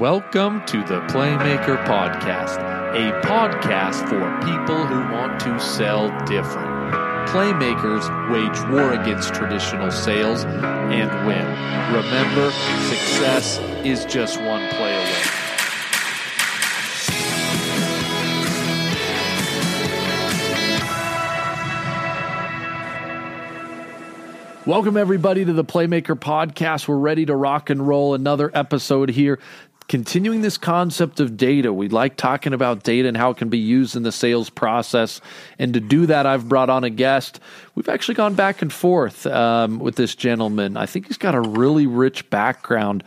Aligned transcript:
Welcome 0.00 0.64
to 0.64 0.78
the 0.78 1.02
Playmaker 1.08 1.76
Podcast, 1.84 2.56
a 2.94 3.20
podcast 3.20 4.08
for 4.08 4.46
people 4.46 4.86
who 4.86 5.12
want 5.12 5.38
to 5.40 5.60
sell 5.60 6.08
different. 6.24 6.94
Playmakers 7.28 8.08
wage 8.32 8.72
war 8.72 8.94
against 8.94 9.34
traditional 9.34 9.90
sales 9.90 10.44
and 10.46 11.26
win. 11.26 11.44
Remember, 11.94 12.50
success 12.88 13.58
is 13.84 14.06
just 14.06 14.40
one 14.40 14.66
play 14.70 14.96
away. 14.96 15.40
Welcome, 24.66 24.96
everybody, 24.96 25.44
to 25.44 25.52
the 25.52 25.64
Playmaker 25.64 26.14
Podcast. 26.14 26.86
We're 26.86 26.96
ready 26.96 27.26
to 27.26 27.34
rock 27.34 27.70
and 27.70 27.86
roll 27.86 28.14
another 28.14 28.50
episode 28.54 29.10
here. 29.10 29.38
Continuing 29.90 30.40
this 30.40 30.56
concept 30.56 31.18
of 31.18 31.36
data, 31.36 31.72
we 31.72 31.88
like 31.88 32.14
talking 32.14 32.52
about 32.52 32.84
data 32.84 33.08
and 33.08 33.16
how 33.16 33.30
it 33.30 33.38
can 33.38 33.48
be 33.48 33.58
used 33.58 33.96
in 33.96 34.04
the 34.04 34.12
sales 34.12 34.48
process. 34.48 35.20
And 35.58 35.74
to 35.74 35.80
do 35.80 36.06
that, 36.06 36.26
I've 36.26 36.48
brought 36.48 36.70
on 36.70 36.84
a 36.84 36.90
guest. 36.90 37.40
We've 37.74 37.88
actually 37.88 38.14
gone 38.14 38.36
back 38.36 38.62
and 38.62 38.72
forth 38.72 39.26
um, 39.26 39.80
with 39.80 39.96
this 39.96 40.14
gentleman. 40.14 40.76
I 40.76 40.86
think 40.86 41.08
he's 41.08 41.18
got 41.18 41.34
a 41.34 41.40
really 41.40 41.88
rich 41.88 42.30
background 42.30 43.02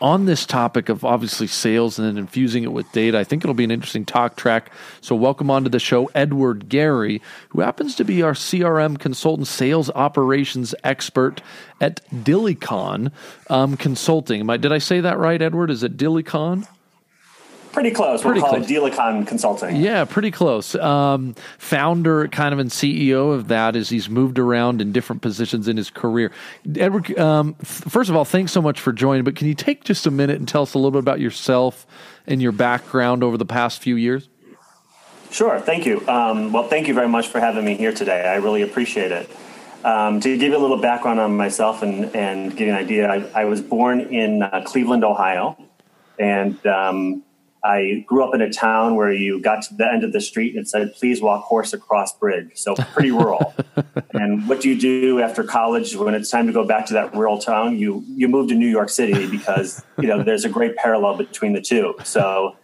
on 0.00 0.26
this 0.26 0.46
topic 0.46 0.88
of 0.88 1.04
obviously 1.04 1.46
sales 1.46 1.98
and 1.98 2.08
then 2.08 2.16
infusing 2.16 2.64
it 2.64 2.72
with 2.72 2.90
data. 2.92 3.18
I 3.18 3.24
think 3.24 3.44
it'll 3.44 3.54
be 3.54 3.64
an 3.64 3.70
interesting 3.70 4.04
talk 4.04 4.36
track. 4.36 4.72
So, 5.00 5.14
welcome 5.14 5.50
onto 5.50 5.68
the 5.68 5.78
show, 5.78 6.10
Edward 6.14 6.68
Garry, 6.68 7.20
who 7.50 7.60
happens 7.60 7.94
to 7.96 8.04
be 8.04 8.22
our 8.22 8.32
CRM 8.32 8.98
consultant, 8.98 9.48
sales 9.48 9.90
operations 9.90 10.74
expert 10.84 11.42
at 11.80 12.00
Diolachan 12.10 13.12
um, 13.48 13.76
Consulting. 13.76 14.48
I, 14.48 14.56
did 14.56 14.72
I 14.72 14.78
say 14.78 15.00
that 15.00 15.18
right, 15.18 15.40
Edward? 15.40 15.70
Is 15.70 15.82
it 15.82 15.96
Diolachan? 15.96 16.66
Pretty 17.72 17.92
close. 17.92 18.22
Pretty 18.22 18.40
we'll 18.40 18.50
call 18.50 18.58
close. 18.58 18.70
it 18.70 18.74
Diolachan 18.74 19.26
Consulting. 19.26 19.76
Yeah, 19.76 20.04
pretty 20.04 20.32
close. 20.32 20.74
Um, 20.74 21.34
founder, 21.58 22.26
kind 22.28 22.52
of, 22.52 22.58
and 22.58 22.68
CEO 22.68 23.32
of 23.32 23.48
that 23.48 23.76
is 23.76 23.88
he's 23.88 24.08
moved 24.08 24.40
around 24.40 24.80
in 24.80 24.90
different 24.90 25.22
positions 25.22 25.68
in 25.68 25.76
his 25.76 25.88
career. 25.88 26.32
Edward, 26.76 27.16
um, 27.18 27.54
first 27.54 28.10
of 28.10 28.16
all, 28.16 28.24
thanks 28.24 28.50
so 28.50 28.60
much 28.60 28.80
for 28.80 28.92
joining. 28.92 29.22
But 29.22 29.36
can 29.36 29.46
you 29.46 29.54
take 29.54 29.84
just 29.84 30.06
a 30.06 30.10
minute 30.10 30.36
and 30.36 30.48
tell 30.48 30.62
us 30.62 30.74
a 30.74 30.78
little 30.78 30.90
bit 30.90 30.98
about 30.98 31.20
yourself 31.20 31.86
and 32.26 32.42
your 32.42 32.52
background 32.52 33.22
over 33.22 33.36
the 33.36 33.46
past 33.46 33.80
few 33.80 33.94
years? 33.94 34.28
Sure. 35.30 35.60
Thank 35.60 35.86
you. 35.86 36.06
Um, 36.08 36.52
well, 36.52 36.66
thank 36.66 36.88
you 36.88 36.94
very 36.94 37.08
much 37.08 37.28
for 37.28 37.38
having 37.38 37.64
me 37.64 37.76
here 37.76 37.92
today. 37.92 38.26
I 38.26 38.36
really 38.36 38.62
appreciate 38.62 39.12
it. 39.12 39.30
Um, 39.84 40.20
to 40.20 40.36
give 40.36 40.50
you 40.50 40.58
a 40.58 40.58
little 40.58 40.76
background 40.76 41.20
on 41.20 41.36
myself 41.36 41.82
and, 41.82 42.14
and 42.16 42.50
give 42.50 42.66
you 42.66 42.74
an 42.74 42.78
idea, 42.78 43.08
I, 43.08 43.42
I 43.42 43.44
was 43.44 43.62
born 43.62 44.00
in 44.00 44.42
uh, 44.42 44.62
Cleveland, 44.66 45.04
Ohio, 45.04 45.56
and 46.18 46.66
um, 46.66 47.22
I 47.62 48.04
grew 48.06 48.24
up 48.24 48.34
in 48.34 48.40
a 48.40 48.50
town 48.50 48.94
where 48.96 49.12
you 49.12 49.40
got 49.40 49.62
to 49.64 49.74
the 49.74 49.86
end 49.86 50.02
of 50.02 50.12
the 50.12 50.20
street 50.20 50.54
and 50.54 50.64
it 50.64 50.68
said, 50.68 50.94
please 50.94 51.20
walk 51.20 51.44
horse 51.44 51.72
across 51.72 52.16
bridge. 52.16 52.52
So 52.54 52.74
pretty 52.74 53.10
rural. 53.10 53.54
and 54.14 54.48
what 54.48 54.62
do 54.62 54.70
you 54.70 54.80
do 54.80 55.20
after 55.20 55.44
college 55.44 55.94
when 55.94 56.14
it's 56.14 56.30
time 56.30 56.46
to 56.46 56.52
go 56.52 56.64
back 56.64 56.86
to 56.86 56.94
that 56.94 57.14
rural 57.14 57.38
town? 57.38 57.78
You, 57.78 58.02
you 58.08 58.28
move 58.28 58.48
to 58.48 58.54
New 58.54 58.68
York 58.68 58.88
City 58.88 59.26
because, 59.26 59.84
you 60.00 60.08
know, 60.08 60.22
there's 60.22 60.44
a 60.44 60.48
great 60.48 60.76
parallel 60.76 61.18
between 61.18 61.52
the 61.52 61.60
two. 61.60 61.94
So 62.04 62.56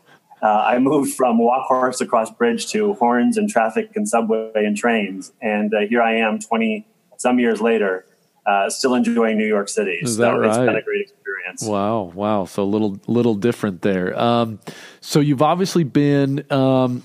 uh, 0.42 0.46
I 0.46 0.78
moved 0.78 1.14
from 1.14 1.38
walk 1.38 1.66
horse 1.66 2.00
across 2.00 2.30
bridge 2.30 2.68
to 2.68 2.94
horns 2.94 3.36
and 3.36 3.50
traffic 3.50 3.90
and 3.96 4.08
subway 4.08 4.52
and 4.54 4.76
trains. 4.76 5.32
And 5.42 5.74
uh, 5.74 5.80
here 5.80 6.00
I 6.00 6.16
am 6.16 6.38
20 6.38 6.86
some 7.18 7.38
years 7.38 7.60
later, 7.60 8.06
uh, 8.46 8.70
still 8.70 8.94
enjoying 8.94 9.38
New 9.38 9.46
York 9.46 9.68
City. 9.68 9.98
Is 10.02 10.16
so 10.16 10.22
that 10.22 10.30
right? 10.30 10.48
it's 10.48 10.58
been 10.58 10.76
a 10.76 10.82
great 10.82 11.02
experience. 11.02 11.25
Wow, 11.62 12.12
wow. 12.14 12.44
So 12.44 12.62
a 12.62 12.64
little 12.64 12.98
little 13.06 13.34
different 13.34 13.82
there. 13.82 14.18
Um, 14.18 14.58
so 15.00 15.20
you've 15.20 15.42
obviously 15.42 15.84
been 15.84 16.50
um, 16.52 17.04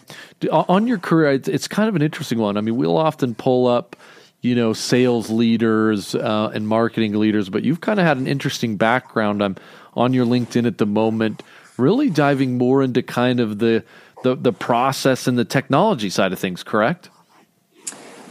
on 0.52 0.88
your 0.88 0.98
career. 0.98 1.34
It's, 1.34 1.48
it's, 1.48 1.68
kind 1.68 1.88
of 1.88 1.96
an 1.96 2.02
interesting 2.02 2.40
one. 2.40 2.58
I 2.58 2.62
mean, 2.62 2.76
we'll 2.76 2.98
often 2.98 3.36
pull 3.36 3.68
up. 3.68 3.96
You 4.44 4.56
know, 4.56 4.74
sales 4.74 5.30
leaders 5.30 6.16
uh, 6.16 6.50
and 6.52 6.68
marketing 6.68 7.14
leaders, 7.14 7.48
but 7.48 7.62
you've 7.62 7.80
kind 7.80 8.00
of 8.00 8.08
had 8.08 8.18
an 8.18 8.26
interesting 8.26 8.76
background. 8.76 9.44
I'm 9.44 9.56
on 9.94 10.14
your 10.14 10.26
LinkedIn 10.26 10.66
at 10.66 10.80
the 10.80 10.88
moment, 10.88 11.44
really 11.78 12.10
diving 12.10 12.58
more 12.58 12.82
into 12.82 13.04
kind 13.04 13.40
of 13.40 13.60
the 13.60 13.84
the, 14.24 14.36
the 14.36 14.52
process 14.52 15.28
and 15.28 15.38
the 15.38 15.46
technology 15.46 16.10
side 16.10 16.34
of 16.34 16.40
things. 16.40 16.64
Correct? 16.64 17.10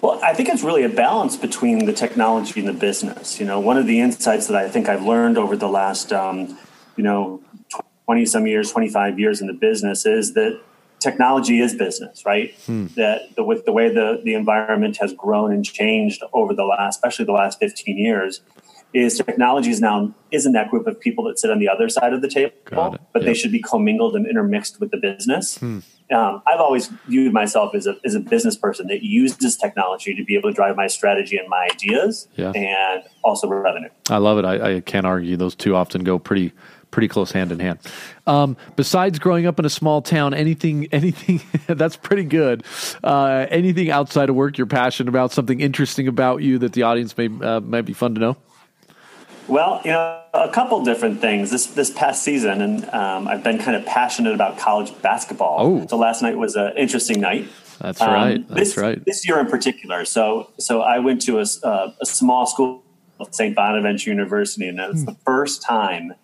Well, 0.03 0.19
I 0.23 0.33
think 0.33 0.49
it's 0.49 0.63
really 0.63 0.85
a 0.85 0.89
balance 0.89 1.37
between 1.37 1.85
the 1.85 1.93
technology 1.93 2.61
and 2.61 2.69
the 2.69 2.73
business. 2.73 3.39
You 3.39 3.47
know, 3.47 3.61
one 3.61 3.77
of 3.77 3.87
the 3.87 4.01
insights 4.01 4.47
that 4.47 4.57
I 4.57 4.69
think 4.69 4.89
I've 4.89 5.05
learned 5.05 5.37
over 5.37 5.57
the 5.57 5.69
last, 5.69 6.13
um, 6.13 6.59
you 6.97 7.05
know, 7.05 7.43
20 8.07 8.27
some 8.27 8.47
years, 8.47 8.73
25 8.73 9.19
years 9.19 9.41
in 9.41 9.47
the 9.47 9.53
business 9.53 10.07
is 10.07 10.33
that 10.35 10.61
technology 11.01 11.61
is 11.61 11.75
business, 11.75 12.25
right? 12.25 12.55
Hmm. 12.67 12.87
That 12.97 13.35
the, 13.37 13.45
with 13.45 13.67
the 13.67 13.73
way 13.73 13.93
the, 13.93 14.21
the 14.25 14.35
environment 14.35 14.97
has 15.01 15.13
grown 15.13 15.53
and 15.53 15.65
changed 15.65 16.23
over 16.33 16.55
the 16.55 16.65
last, 16.65 16.97
especially 16.97 17.27
the 17.27 17.33
last 17.33 17.59
15 17.59 17.99
years, 17.99 18.41
is 18.93 19.19
technology 19.19 19.71
is 19.71 19.81
now 19.81 20.13
isn't 20.33 20.53
that 20.53 20.69
group 20.71 20.87
of 20.87 20.99
people 20.99 21.25
that 21.25 21.39
sit 21.39 21.51
on 21.51 21.61
the 21.61 21.69
other 21.69 21.89
side 21.89 22.13
of 22.13 22.23
the 22.23 22.29
table, 22.29 22.53
but 22.71 23.01
yep. 23.15 23.23
they 23.23 23.35
should 23.35 23.53
be 23.53 23.61
commingled 23.61 24.17
and 24.17 24.27
intermixed 24.27 24.81
with 24.81 24.91
the 24.91 24.97
business. 24.97 25.59
Hmm 25.59 25.81
um, 26.11 26.43
I've 26.47 26.61
always 26.61 26.89
viewed 27.07 27.33
myself 27.33 27.75
as 27.75 27.87
a, 27.87 27.97
as 28.05 28.15
a 28.15 28.21
business 28.21 28.57
person 28.57 28.89
that 28.89 29.03
uses 29.03 29.57
technology 29.57 30.15
to 30.15 30.25
be 30.25 30.37
able 30.37 30.51
to 30.51 30.55
drive 30.55 30.77
my 30.77 30.87
strategy 30.87 31.37
and 31.37 31.49
my 31.49 31.69
ideas 31.73 32.29
yeah. 32.37 32.51
and 32.51 33.03
also 33.23 33.49
revenue. 33.49 33.89
I 34.09 34.19
love 34.19 34.39
it. 34.39 34.45
I, 34.45 34.77
I, 34.77 34.81
can't 34.81 35.07
argue. 35.07 35.37
Those 35.37 35.55
two 35.55 35.77
often 35.77 36.03
go 36.03 36.19
pretty 36.19 36.53
pretty 36.91 37.07
close 37.07 37.31
hand 37.31 37.53
in 37.53 37.61
hand. 37.61 37.79
Um, 38.27 38.57
besides 38.75 39.21
growing 39.21 39.47
up 39.47 39.61
in 39.61 39.65
a 39.65 39.71
small 39.71 40.03
town, 40.03 40.35
anything 40.35 40.89
anything 40.93 41.41
that's 41.67 41.97
pretty 41.97 42.25
good. 42.25 42.65
Uh, 43.03 43.47
anything 43.49 43.91
outside 43.91 44.29
of 44.29 44.35
work 44.35 44.59
you're 44.59 44.67
passionate 44.67 45.09
about, 45.09 45.33
something 45.33 45.61
interesting 45.61 46.09
about 46.09 46.43
you 46.43 46.59
that 46.59 46.73
the 46.73 46.83
audience 46.83 47.17
may 47.17 47.29
uh, 47.41 47.61
might 47.61 47.83
be 47.83 47.93
fun 47.93 48.15
to 48.15 48.21
know? 48.21 48.37
Well, 49.51 49.81
you 49.85 49.91
know, 49.91 50.23
a 50.33 50.49
couple 50.49 50.83
different 50.85 51.21
things 51.21 51.51
this 51.51 51.67
this 51.67 51.91
past 51.91 52.23
season, 52.23 52.63
and 52.63 52.89
um, 52.91 53.27
I've 53.27 53.43
been 53.43 53.59
kind 53.59 53.77
of 53.77 53.85
passionate 53.85 54.33
about 54.33 54.59
college 54.59 54.93
basketball. 55.03 55.57
Oh, 55.59 55.87
so 55.89 55.97
last 55.97 56.23
night 56.23 56.39
was 56.39 56.55
an 56.55 56.73
interesting 56.77 57.21
night. 57.21 57.49
That's 57.81 58.01
um, 58.01 58.13
right. 58.13 58.49
That's 58.49 58.61
this, 58.61 58.77
right. 58.77 59.05
This 59.05 59.27
year 59.27 59.41
in 59.41 59.47
particular, 59.47 60.05
so 60.05 60.51
so 60.59 60.83
I 60.83 61.01
went 61.01 61.21
to 61.23 61.41
a, 61.41 61.45
uh, 61.65 61.93
a 62.01 62.07
small 62.07 62.47
school, 62.47 62.85
St. 63.33 63.57
Bonaventure 63.57 64.11
University, 64.11 64.69
and 64.69 64.79
it's 64.79 65.01
hmm. 65.01 65.07
the 65.07 65.17
first 65.27 65.63
time 65.63 66.15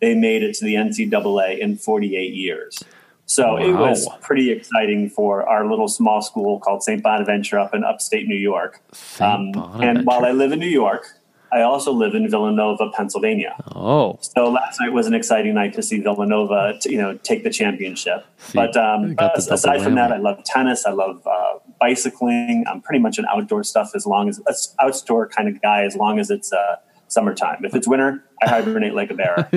they 0.00 0.14
made 0.14 0.42
it 0.42 0.54
to 0.56 0.66
the 0.66 0.74
NCAA 0.74 1.58
in 1.58 1.78
48 1.78 2.34
years. 2.34 2.84
So 3.24 3.54
wow. 3.54 3.58
it 3.60 3.72
was 3.72 4.06
pretty 4.20 4.50
exciting 4.50 5.08
for 5.08 5.48
our 5.48 5.66
little 5.66 5.88
small 5.88 6.20
school 6.20 6.60
called 6.60 6.82
St. 6.82 7.02
Bonaventure 7.02 7.58
up 7.58 7.74
in 7.74 7.82
upstate 7.82 8.26
New 8.26 8.36
York. 8.36 8.82
Um, 9.18 9.52
and 9.80 10.04
while 10.04 10.26
I 10.26 10.32
live 10.32 10.52
in 10.52 10.58
New 10.58 10.66
York, 10.68 11.06
I 11.54 11.62
also 11.62 11.92
live 11.92 12.16
in 12.16 12.28
Villanova, 12.28 12.90
Pennsylvania. 12.90 13.54
Oh, 13.76 14.18
so 14.20 14.50
last 14.50 14.80
night 14.80 14.92
was 14.92 15.06
an 15.06 15.14
exciting 15.14 15.54
night 15.54 15.72
to 15.74 15.82
see 15.84 16.00
Villanova, 16.00 16.76
to, 16.80 16.90
you 16.90 16.98
know, 16.98 17.16
take 17.18 17.44
the 17.44 17.50
championship. 17.50 18.26
See, 18.38 18.58
but 18.58 18.76
um, 18.76 19.14
aside 19.20 19.80
from 19.80 19.94
that, 19.94 20.10
I 20.10 20.16
love 20.16 20.42
tennis. 20.42 20.84
I 20.84 20.90
love 20.90 21.24
uh, 21.24 21.58
bicycling. 21.78 22.64
I'm 22.68 22.80
pretty 22.82 22.98
much 22.98 23.18
an 23.18 23.26
outdoor 23.26 23.62
stuff 23.62 23.92
as 23.94 24.04
long 24.04 24.28
as 24.28 24.74
outdoor 24.80 25.28
kind 25.28 25.48
of 25.48 25.62
guy 25.62 25.84
as 25.84 25.94
long 25.94 26.18
as 26.18 26.28
it's 26.28 26.52
uh, 26.52 26.76
summertime. 27.06 27.64
If 27.64 27.76
it's 27.76 27.86
winter, 27.86 28.24
I 28.42 28.48
hibernate 28.48 28.94
like 28.94 29.12
a 29.12 29.14
bear. 29.14 29.48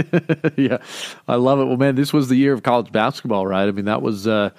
yeah, 0.55 0.77
I 1.27 1.35
love 1.35 1.59
it. 1.59 1.65
Well, 1.65 1.77
man, 1.77 1.95
this 1.95 2.13
was 2.13 2.29
the 2.29 2.35
year 2.35 2.53
of 2.53 2.61
college 2.61 2.91
basketball, 2.91 3.47
right? 3.47 3.67
I 3.67 3.71
mean, 3.71 3.85
that 3.85 4.03
was. 4.03 4.27
Uh, 4.27 4.51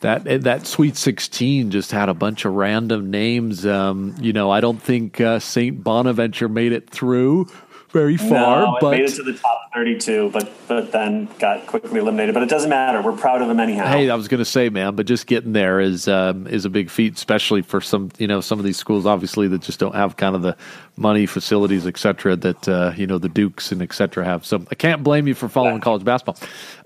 that 0.00 0.24
that 0.44 0.66
Sweet 0.66 0.96
Sixteen 0.96 1.70
just 1.70 1.90
had 1.92 2.08
a 2.08 2.14
bunch 2.14 2.44
of 2.44 2.54
random 2.54 3.10
names. 3.10 3.66
Um, 3.66 4.14
you 4.20 4.32
know, 4.32 4.50
I 4.50 4.60
don't 4.60 4.80
think 4.80 5.20
uh, 5.20 5.38
Saint 5.40 5.82
Bonaventure 5.82 6.48
made 6.48 6.72
it 6.72 6.88
through 6.88 7.48
very 7.90 8.16
far. 8.16 8.60
No, 8.60 8.78
but 8.80 8.90
made 8.90 9.04
it 9.04 9.14
to 9.14 9.22
the 9.22 9.32
top 9.32 9.70
32, 9.74 10.30
but 10.30 10.50
but 10.68 10.92
then 10.92 11.28
got 11.38 11.66
quickly 11.66 12.00
eliminated. 12.00 12.34
But 12.34 12.42
it 12.42 12.48
doesn't 12.48 12.68
matter. 12.68 13.00
We're 13.00 13.16
proud 13.16 13.40
of 13.40 13.48
them 13.48 13.60
anyhow. 13.60 13.86
Hey, 13.86 14.10
I 14.10 14.14
was 14.14 14.28
going 14.28 14.38
to 14.38 14.44
say, 14.44 14.68
man, 14.68 14.94
but 14.94 15.06
just 15.06 15.26
getting 15.26 15.52
there 15.52 15.80
is 15.80 16.08
um, 16.08 16.46
is 16.46 16.64
a 16.64 16.70
big 16.70 16.90
feat, 16.90 17.14
especially 17.14 17.62
for 17.62 17.80
some 17.80 18.10
you 18.18 18.26
know 18.26 18.40
some 18.40 18.58
of 18.58 18.64
these 18.64 18.76
schools, 18.76 19.06
obviously 19.06 19.48
that 19.48 19.62
just 19.62 19.78
don't 19.78 19.94
have 19.94 20.16
kind 20.16 20.34
of 20.34 20.42
the 20.42 20.56
money, 20.96 21.26
facilities, 21.26 21.86
etc. 21.86 22.36
That 22.36 22.68
uh, 22.68 22.92
you 22.96 23.06
know 23.06 23.18
the 23.18 23.28
Dukes 23.28 23.72
and 23.72 23.80
etc. 23.80 24.24
have. 24.24 24.44
So 24.44 24.64
I 24.70 24.74
can't 24.74 25.02
blame 25.02 25.26
you 25.26 25.34
for 25.34 25.48
following 25.48 25.76
yeah. 25.76 25.82
college 25.82 26.04
basketball. 26.04 26.36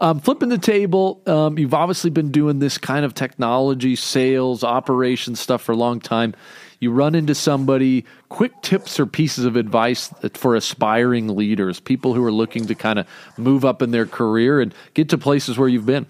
Um, 0.00 0.20
flipping 0.20 0.48
the 0.50 0.58
table, 0.58 1.20
um, 1.26 1.58
you've 1.58 1.75
obviously 1.75 2.10
been 2.10 2.31
doing 2.31 2.58
this 2.58 2.78
kind 2.78 3.05
of 3.05 3.14
technology, 3.14 3.96
sales, 3.96 4.62
operations 4.62 5.40
stuff 5.40 5.62
for 5.62 5.72
a 5.72 5.76
long 5.76 6.00
time 6.00 6.34
you 6.82 6.90
run 6.90 7.14
into 7.14 7.32
somebody, 7.32 8.05
quick 8.29 8.61
tips 8.61 8.99
or 8.99 9.06
pieces 9.06 9.44
of 9.44 9.55
advice 9.55 10.12
for 10.34 10.56
aspiring 10.56 11.29
leaders, 11.29 11.79
people 11.79 12.12
who 12.12 12.25
are 12.25 12.32
looking 12.32 12.67
to 12.67 12.75
kind 12.75 12.99
of 12.99 13.06
move 13.38 13.64
up 13.64 13.82
in 13.82 13.93
their 13.93 14.05
career 14.05 14.61
and 14.61 14.75
get 14.93 15.08
to 15.11 15.17
places 15.17 15.56
where 15.56 15.69
you've 15.69 15.87
been? 15.87 16.06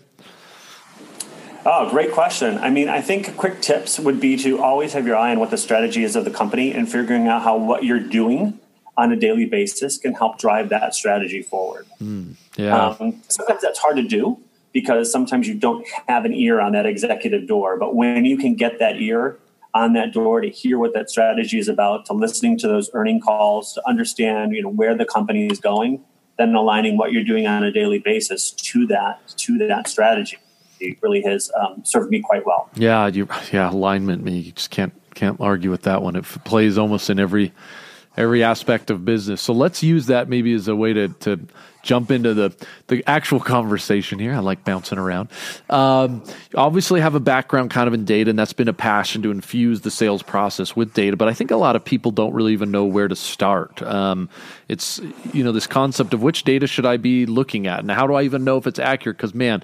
Oh, 1.67 1.91
great 1.91 2.13
question. 2.13 2.57
I 2.57 2.71
mean, 2.71 2.89
I 2.89 3.03
think 3.03 3.37
quick 3.37 3.61
tips 3.61 4.01
would 4.01 4.19
be 4.19 4.39
to 4.39 4.63
always 4.63 4.95
have 4.95 5.07
your 5.07 5.15
eye 5.15 5.31
on 5.31 5.39
what 5.39 5.51
the 5.51 5.59
strategy 5.59 6.05
is 6.05 6.17
of 6.17 6.25
the 6.25 6.31
company 6.31 6.73
and 6.73 6.91
figuring 6.91 7.29
out 7.29 7.43
how 7.43 7.59
what 7.59 7.85
you're 7.85 8.01
doing 8.01 8.59
on 8.97 9.13
a 9.13 9.17
daily 9.17 9.45
basis 9.45 9.99
can 9.99 10.15
help 10.15 10.39
drive 10.39 10.71
that 10.71 10.95
strategy 10.95 11.43
forward. 11.43 11.87
Mm, 12.01 12.37
yeah. 12.57 12.89
Um, 12.89 13.23
sometimes 13.29 13.61
that's 13.61 13.79
hard 13.79 13.97
to 13.97 14.03
do 14.03 14.39
because 14.73 15.13
sometimes 15.13 15.47
you 15.47 15.55
don't 15.55 15.87
have 16.09 16.25
an 16.25 16.33
ear 16.33 16.61
on 16.61 16.73
that 16.73 16.87
executive 16.87 17.47
door. 17.47 17.77
But 17.77 17.95
when 17.95 18.25
you 18.25 18.39
can 18.39 18.55
get 18.55 18.79
that 18.79 18.97
ear 18.97 19.39
on 19.75 19.95
that 19.95 20.13
door 20.13 20.41
to 20.41 20.51
hear 20.51 20.79
what 20.79 20.95
that 20.95 21.09
strategy 21.09 21.59
is 21.59 21.69
about, 21.69 22.07
to 22.07 22.13
listening 22.13 22.59
to 22.59 22.69
those 22.69 22.91
earning 22.93 23.21
calls, 23.21 23.73
to 23.75 23.83
understand 23.89 24.55
you 24.55 24.63
know 24.63 24.69
where 24.69 24.97
the 24.97 25.05
company 25.05 25.47
is 25.47 25.61
going, 25.61 26.03
then 26.39 26.55
aligning 26.55 26.97
what 26.97 27.13
you're 27.13 27.25
doing 27.25 27.47
on 27.47 27.63
a 27.65 27.73
daily 27.73 27.99
basis 27.99 28.51
to 28.51 28.87
that 28.87 29.21
to 29.37 29.59
that 29.59 29.89
strategy 29.89 30.39
It 30.81 30.99
really 31.01 31.23
has 31.23 31.51
um, 31.61 31.83
served 31.85 32.11
me 32.11 32.21
quite 32.21 32.45
well. 32.47 32.69
Yeah, 32.75 33.07
you 33.07 33.29
yeah 33.53 33.71
alignment. 33.71 34.25
Me, 34.25 34.39
you 34.39 34.53
just 34.53 34.71
can't 34.71 34.93
can't 35.15 35.41
argue 35.41 35.71
with 35.71 35.83
that 35.83 36.03
one. 36.03 36.17
It 36.17 36.25
plays 36.25 36.79
almost 36.79 37.11
in 37.11 37.19
every 37.19 37.53
every 38.17 38.43
aspect 38.43 38.91
of 38.91 39.05
business. 39.05 39.41
So 39.41 39.53
let's 39.53 39.83
use 39.83 40.07
that 40.07 40.29
maybe 40.29 40.53
as 40.53 40.69
a 40.69 40.77
way 40.77 40.93
to 40.93 41.09
to 41.09 41.41
jump 41.83 42.11
into 42.11 42.33
the 42.35 42.55
the 42.89 43.03
actual 43.07 43.41
conversation 43.55 44.19
here. 44.19 44.33
I 44.33 44.39
like 44.39 44.65
bouncing 44.65 44.99
around. 44.99 45.29
Um, 45.69 46.23
obviously, 46.55 47.01
have 47.01 47.15
a 47.15 47.21
background 47.21 47.71
kind 47.71 47.89
of 47.89 47.95
in 47.95 48.05
data, 48.05 48.31
and 48.31 48.39
that's 48.39 48.53
been 48.53 48.69
a 48.69 48.75
passion 48.75 49.23
to 49.23 49.31
infuse 49.31 49.81
the 49.81 49.91
sales 49.91 50.23
process 50.23 50.77
with 50.77 50.95
data. 50.95 51.17
But 51.17 51.29
I 51.29 51.35
think 51.35 51.51
a 51.51 51.57
lot 51.57 51.77
of 51.77 51.85
people 51.85 52.11
don't 52.11 52.33
really 52.35 52.53
even 52.53 52.71
know 52.71 52.85
where 52.85 53.09
to 53.09 53.17
start. 53.17 53.83
Um, 53.83 54.29
it's 54.69 55.01
you 55.33 55.45
know 55.45 55.53
this 55.53 55.67
concept 55.67 56.15
of 56.15 56.23
which 56.23 56.45
data 56.45 56.67
should 56.67 56.87
I 56.87 56.97
be 56.97 57.27
looking 57.27 57.67
at, 57.67 57.81
and 57.81 57.91
how 57.91 58.07
do 58.07 58.15
I 58.15 58.23
even 58.23 58.45
know 58.45 58.57
if 58.57 58.67
it's 58.67 58.79
accurate? 58.79 59.17
Because 59.17 59.35
man, 59.35 59.63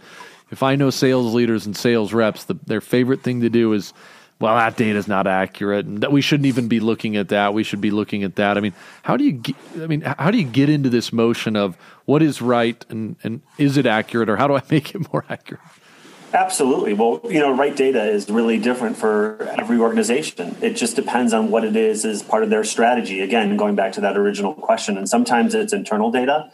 if 0.50 0.62
I 0.62 0.76
know 0.76 0.90
sales 0.90 1.34
leaders 1.34 1.66
and 1.66 1.76
sales 1.76 2.12
reps, 2.12 2.44
the, 2.44 2.54
their 2.66 2.80
favorite 2.80 3.22
thing 3.22 3.42
to 3.42 3.50
do 3.50 3.72
is 3.72 3.92
well, 4.40 4.54
that 4.54 4.76
data 4.76 4.96
is 4.96 5.08
not 5.08 5.26
accurate, 5.26 5.86
and 5.86 6.00
that 6.02 6.12
we 6.12 6.20
shouldn't 6.20 6.46
even 6.46 6.68
be 6.68 6.78
looking 6.78 7.16
at 7.16 7.28
that. 7.30 7.54
We 7.54 7.64
should 7.64 7.80
be 7.80 7.90
looking 7.90 8.22
at 8.22 8.36
that. 8.36 8.56
I 8.56 8.60
mean, 8.60 8.74
how 9.02 9.16
do 9.16 9.24
you? 9.24 9.32
Get, 9.32 9.56
I 9.80 9.86
mean, 9.86 10.02
how 10.02 10.30
do 10.30 10.38
you 10.38 10.44
get 10.44 10.68
into 10.68 10.88
this 10.88 11.12
motion 11.12 11.56
of 11.56 11.76
what 12.04 12.22
is 12.22 12.40
right 12.40 12.84
and 12.88 13.16
and 13.24 13.42
is 13.58 13.76
it 13.76 13.86
accurate, 13.86 14.28
or 14.28 14.36
how 14.36 14.46
do 14.46 14.54
I 14.54 14.62
make 14.70 14.94
it 14.94 15.12
more 15.12 15.24
accurate? 15.28 15.60
Absolutely. 16.32 16.92
Well, 16.92 17.20
you 17.24 17.40
know, 17.40 17.56
right 17.56 17.74
data 17.74 18.04
is 18.04 18.28
really 18.28 18.58
different 18.58 18.96
for 18.98 19.42
every 19.58 19.78
organization. 19.78 20.56
It 20.60 20.74
just 20.74 20.94
depends 20.94 21.32
on 21.32 21.50
what 21.50 21.64
it 21.64 21.74
is 21.74 22.04
as 22.04 22.22
part 22.22 22.44
of 22.44 22.50
their 22.50 22.64
strategy. 22.64 23.20
Again, 23.20 23.56
going 23.56 23.74
back 23.74 23.92
to 23.92 24.02
that 24.02 24.16
original 24.16 24.52
question, 24.52 24.98
and 24.98 25.08
sometimes 25.08 25.54
it's 25.54 25.72
internal 25.72 26.10
data, 26.10 26.52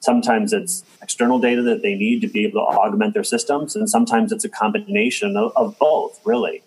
sometimes 0.00 0.52
it's 0.52 0.84
external 1.00 1.38
data 1.38 1.62
that 1.62 1.80
they 1.80 1.94
need 1.94 2.20
to 2.20 2.28
be 2.28 2.44
able 2.44 2.60
to 2.60 2.78
augment 2.78 3.14
their 3.14 3.24
systems, 3.24 3.74
and 3.74 3.88
sometimes 3.88 4.30
it's 4.30 4.44
a 4.44 4.48
combination 4.50 5.38
of, 5.38 5.52
of 5.56 5.78
both. 5.78 6.20
Really. 6.26 6.62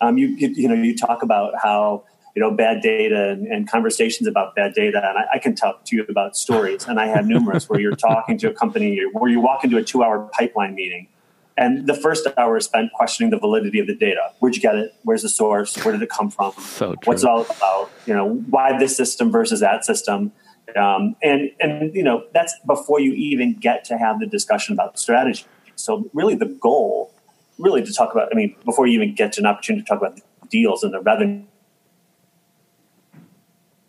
Um, 0.00 0.18
you, 0.18 0.28
you, 0.28 0.48
you 0.48 0.68
know 0.68 0.74
you 0.74 0.96
talk 0.96 1.22
about 1.22 1.54
how 1.62 2.04
you 2.34 2.42
know 2.42 2.50
bad 2.50 2.82
data 2.82 3.30
and, 3.30 3.46
and 3.46 3.68
conversations 3.68 4.28
about 4.28 4.54
bad 4.54 4.74
data, 4.74 4.98
and 4.98 5.18
I, 5.18 5.34
I, 5.34 5.38
can 5.38 5.54
talk 5.54 5.84
to 5.86 5.96
you 5.96 6.04
about 6.08 6.36
stories, 6.36 6.86
and 6.86 7.00
I 7.00 7.06
have 7.06 7.26
numerous 7.26 7.68
where 7.68 7.80
you're 7.80 7.96
talking 7.96 8.36
to 8.38 8.50
a 8.50 8.52
company 8.52 9.00
where 9.12 9.30
you 9.30 9.40
walk 9.40 9.64
into 9.64 9.78
a 9.78 9.82
two-hour 9.82 10.30
pipeline 10.32 10.74
meeting, 10.74 11.08
and 11.56 11.86
the 11.86 11.94
first 11.94 12.26
hour 12.36 12.58
is 12.58 12.66
spent 12.66 12.92
questioning 12.92 13.30
the 13.30 13.38
validity 13.38 13.78
of 13.78 13.86
the 13.86 13.94
data. 13.94 14.32
Where'd 14.40 14.54
you 14.54 14.60
get 14.60 14.74
it? 14.76 14.92
Where's 15.02 15.22
the 15.22 15.30
source? 15.30 15.74
Where 15.82 15.92
did 15.92 16.02
it 16.02 16.10
come 16.10 16.30
from? 16.30 16.52
So 16.58 16.94
What's 17.04 17.22
it 17.22 17.28
all 17.28 17.42
about? 17.42 17.90
You 18.04 18.14
know, 18.14 18.34
why 18.50 18.78
this 18.78 18.94
system 18.94 19.32
versus 19.32 19.60
that 19.60 19.86
system? 19.86 20.32
Um, 20.76 21.16
and 21.22 21.50
and 21.60 21.94
you 21.94 22.02
know 22.02 22.24
that's 22.34 22.54
before 22.66 23.00
you 23.00 23.12
even 23.14 23.54
get 23.54 23.84
to 23.84 23.96
have 23.96 24.20
the 24.20 24.26
discussion 24.26 24.74
about 24.74 24.98
strategy. 24.98 25.46
So 25.76 26.10
really, 26.12 26.34
the 26.34 26.46
goal 26.46 27.14
really 27.58 27.82
to 27.82 27.92
talk 27.92 28.12
about, 28.12 28.28
I 28.32 28.34
mean, 28.34 28.54
before 28.64 28.86
you 28.86 29.00
even 29.00 29.14
get 29.14 29.32
to 29.34 29.40
an 29.40 29.46
opportunity 29.46 29.82
to 29.82 29.88
talk 29.88 29.98
about 29.98 30.20
deals 30.50 30.82
and 30.82 30.92
the 30.92 31.00
revenue, 31.00 31.44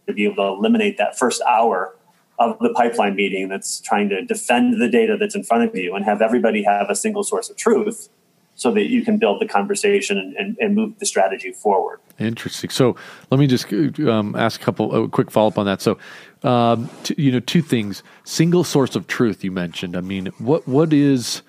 to 0.07 0.13
be 0.13 0.25
able 0.25 0.35
to 0.35 0.43
eliminate 0.43 0.97
that 0.97 1.17
first 1.17 1.41
hour 1.41 1.95
of 2.39 2.57
the 2.59 2.69
pipeline 2.69 3.15
meeting 3.15 3.49
that's 3.49 3.81
trying 3.81 4.09
to 4.09 4.23
defend 4.23 4.81
the 4.81 4.87
data 4.87 5.17
that's 5.19 5.35
in 5.35 5.43
front 5.43 5.63
of 5.63 5.75
you 5.75 5.95
and 5.95 6.05
have 6.05 6.21
everybody 6.21 6.63
have 6.63 6.89
a 6.89 6.95
single 6.95 7.23
source 7.23 7.49
of 7.49 7.57
truth 7.57 8.09
so 8.55 8.71
that 8.71 8.89
you 8.89 9.03
can 9.03 9.17
build 9.17 9.39
the 9.39 9.47
conversation 9.47 10.17
and, 10.17 10.35
and, 10.35 10.57
and 10.59 10.75
move 10.75 10.97
the 10.99 11.05
strategy 11.05 11.51
forward. 11.51 11.99
Interesting. 12.19 12.71
So 12.71 12.95
let 13.29 13.39
me 13.39 13.47
just 13.47 13.71
um, 13.99 14.35
ask 14.35 14.59
a 14.59 14.63
couple, 14.63 15.03
a 15.03 15.07
quick 15.07 15.29
follow 15.29 15.49
up 15.49 15.57
on 15.59 15.65
that. 15.67 15.81
So, 15.81 15.99
um, 16.43 16.89
t- 17.03 17.15
you 17.17 17.31
know, 17.31 17.39
two 17.39 17.61
things: 17.61 18.01
single 18.23 18.63
source 18.63 18.95
of 18.95 19.05
truth. 19.05 19.43
You 19.43 19.51
mentioned. 19.51 19.95
I 19.95 20.01
mean, 20.01 20.27
what 20.39 20.67
what 20.67 20.91
is 20.91 21.43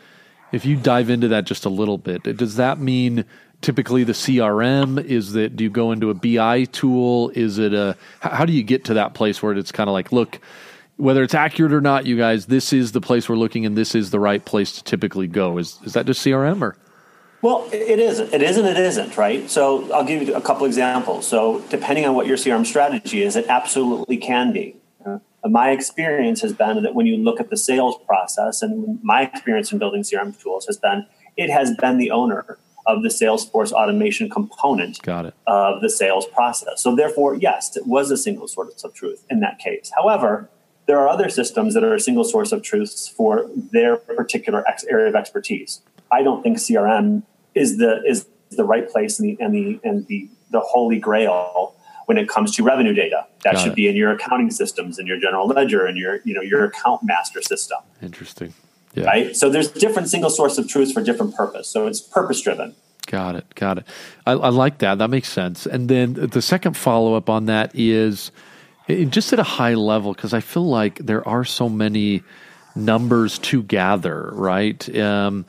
if 0.52 0.64
you 0.64 0.76
dive 0.76 1.10
into 1.10 1.28
that 1.28 1.44
just 1.44 1.64
a 1.64 1.68
little 1.68 1.98
bit, 1.98 2.22
does 2.36 2.56
that 2.56 2.78
mean 2.78 3.24
typically 3.60 4.04
the 4.04 4.12
CRM? 4.12 5.02
Is 5.02 5.32
that 5.32 5.56
do 5.56 5.64
you 5.64 5.70
go 5.70 5.92
into 5.92 6.10
a 6.10 6.14
BI 6.14 6.64
tool? 6.64 7.30
Is 7.34 7.58
it 7.58 7.74
a 7.74 7.96
how 8.20 8.44
do 8.44 8.52
you 8.52 8.62
get 8.62 8.84
to 8.86 8.94
that 8.94 9.14
place 9.14 9.42
where 9.42 9.52
it's 9.52 9.72
kind 9.72 9.88
of 9.88 9.94
like, 9.94 10.12
look, 10.12 10.40
whether 10.96 11.22
it's 11.22 11.34
accurate 11.34 11.72
or 11.72 11.80
not, 11.80 12.06
you 12.06 12.16
guys, 12.16 12.46
this 12.46 12.72
is 12.72 12.92
the 12.92 13.00
place 13.00 13.28
we're 13.28 13.36
looking, 13.36 13.64
and 13.66 13.76
this 13.76 13.94
is 13.94 14.10
the 14.10 14.20
right 14.20 14.44
place 14.44 14.72
to 14.72 14.84
typically 14.84 15.26
go. 15.26 15.58
Is 15.58 15.78
is 15.84 15.92
that 15.94 16.06
just 16.06 16.24
CRM 16.24 16.62
or? 16.62 16.76
Well, 17.40 17.68
it 17.72 18.00
is. 18.00 18.18
It 18.18 18.42
is 18.42 18.56
and 18.56 18.66
it 18.66 18.76
isn't, 18.76 19.16
right? 19.16 19.48
So 19.48 19.92
I'll 19.92 20.04
give 20.04 20.22
you 20.22 20.34
a 20.34 20.40
couple 20.40 20.66
examples. 20.66 21.24
So 21.24 21.60
depending 21.70 22.04
on 22.04 22.16
what 22.16 22.26
your 22.26 22.36
CRM 22.36 22.66
strategy 22.66 23.22
is, 23.22 23.36
it 23.36 23.46
absolutely 23.48 24.16
can 24.16 24.52
be 24.52 24.74
my 25.44 25.70
experience 25.70 26.40
has 26.42 26.52
been 26.52 26.82
that 26.82 26.94
when 26.94 27.06
you 27.06 27.16
look 27.16 27.40
at 27.40 27.50
the 27.50 27.56
sales 27.56 27.96
process, 28.06 28.62
and 28.62 29.02
my 29.02 29.22
experience 29.22 29.72
in 29.72 29.78
building 29.78 30.02
CRM 30.02 30.40
tools 30.40 30.66
has 30.66 30.76
been, 30.76 31.06
it 31.36 31.50
has 31.50 31.74
been 31.76 31.98
the 31.98 32.10
owner 32.10 32.58
of 32.86 33.02
the 33.02 33.08
Salesforce 33.08 33.70
automation 33.70 34.30
component 34.30 35.00
Got 35.02 35.26
it. 35.26 35.34
of 35.46 35.82
the 35.82 35.90
sales 35.90 36.26
process. 36.26 36.82
So 36.82 36.96
therefore, 36.96 37.34
yes, 37.34 37.76
it 37.76 37.86
was 37.86 38.10
a 38.10 38.16
single 38.16 38.48
source 38.48 38.82
of 38.82 38.94
truth 38.94 39.24
in 39.30 39.40
that 39.40 39.58
case. 39.58 39.92
However, 39.94 40.48
there 40.86 40.98
are 40.98 41.06
other 41.06 41.28
systems 41.28 41.74
that 41.74 41.84
are 41.84 41.94
a 41.94 42.00
single 42.00 42.24
source 42.24 42.50
of 42.50 42.62
truths 42.62 43.06
for 43.06 43.48
their 43.72 43.96
particular 43.96 44.66
ex- 44.66 44.84
area 44.84 45.08
of 45.08 45.14
expertise. 45.14 45.82
I 46.10 46.22
don't 46.22 46.42
think 46.42 46.56
CRM 46.56 47.24
is 47.54 47.76
the 47.76 48.02
is 48.06 48.26
the 48.50 48.64
right 48.64 48.88
place 48.88 49.20
and 49.20 49.28
the 49.28 49.44
and 49.44 49.54
the 49.54 49.80
and 49.84 50.06
the 50.06 50.30
the 50.50 50.60
holy 50.60 50.98
grail 50.98 51.67
when 52.08 52.16
it 52.16 52.26
comes 52.26 52.56
to 52.56 52.62
revenue 52.62 52.94
data. 52.94 53.26
That 53.44 53.52
Got 53.52 53.60
should 53.60 53.72
it. 53.72 53.74
be 53.74 53.86
in 53.86 53.94
your 53.94 54.10
accounting 54.10 54.50
systems, 54.50 54.98
in 54.98 55.06
your 55.06 55.20
general 55.20 55.46
ledger, 55.46 55.84
and 55.84 55.98
your 55.98 56.20
you 56.24 56.32
know 56.32 56.40
your 56.40 56.64
account 56.64 57.02
master 57.04 57.42
system. 57.42 57.76
Interesting. 58.00 58.54
Yeah. 58.94 59.04
Right. 59.04 59.36
So 59.36 59.50
there's 59.50 59.70
different 59.70 60.08
single 60.08 60.30
source 60.30 60.56
of 60.56 60.66
truths 60.66 60.90
for 60.90 61.02
different 61.02 61.34
purpose. 61.34 61.68
So 61.68 61.86
it's 61.86 62.00
purpose 62.00 62.40
driven. 62.40 62.74
Got 63.06 63.36
it. 63.36 63.54
Got 63.54 63.78
it. 63.78 63.84
I, 64.26 64.32
I, 64.32 64.48
like 64.48 64.78
that. 64.78 64.96
That 64.96 65.10
makes 65.10 65.28
sense. 65.28 65.66
And 65.66 65.90
then 65.90 66.14
the 66.14 66.40
second 66.40 66.78
follow 66.78 67.14
up 67.14 67.28
on 67.28 67.44
that 67.46 67.72
is 67.74 68.32
just 68.88 69.34
at 69.34 69.38
a 69.38 69.44
high 69.44 69.74
level 69.74 70.14
because 70.14 70.32
I 70.32 70.40
feel 70.40 70.66
like 70.66 70.96
there 71.00 71.26
are 71.28 71.44
so 71.44 71.68
many 71.68 72.22
numbers 72.74 73.38
to 73.40 73.62
gather. 73.62 74.30
Right. 74.32 74.96
Um, 74.98 75.44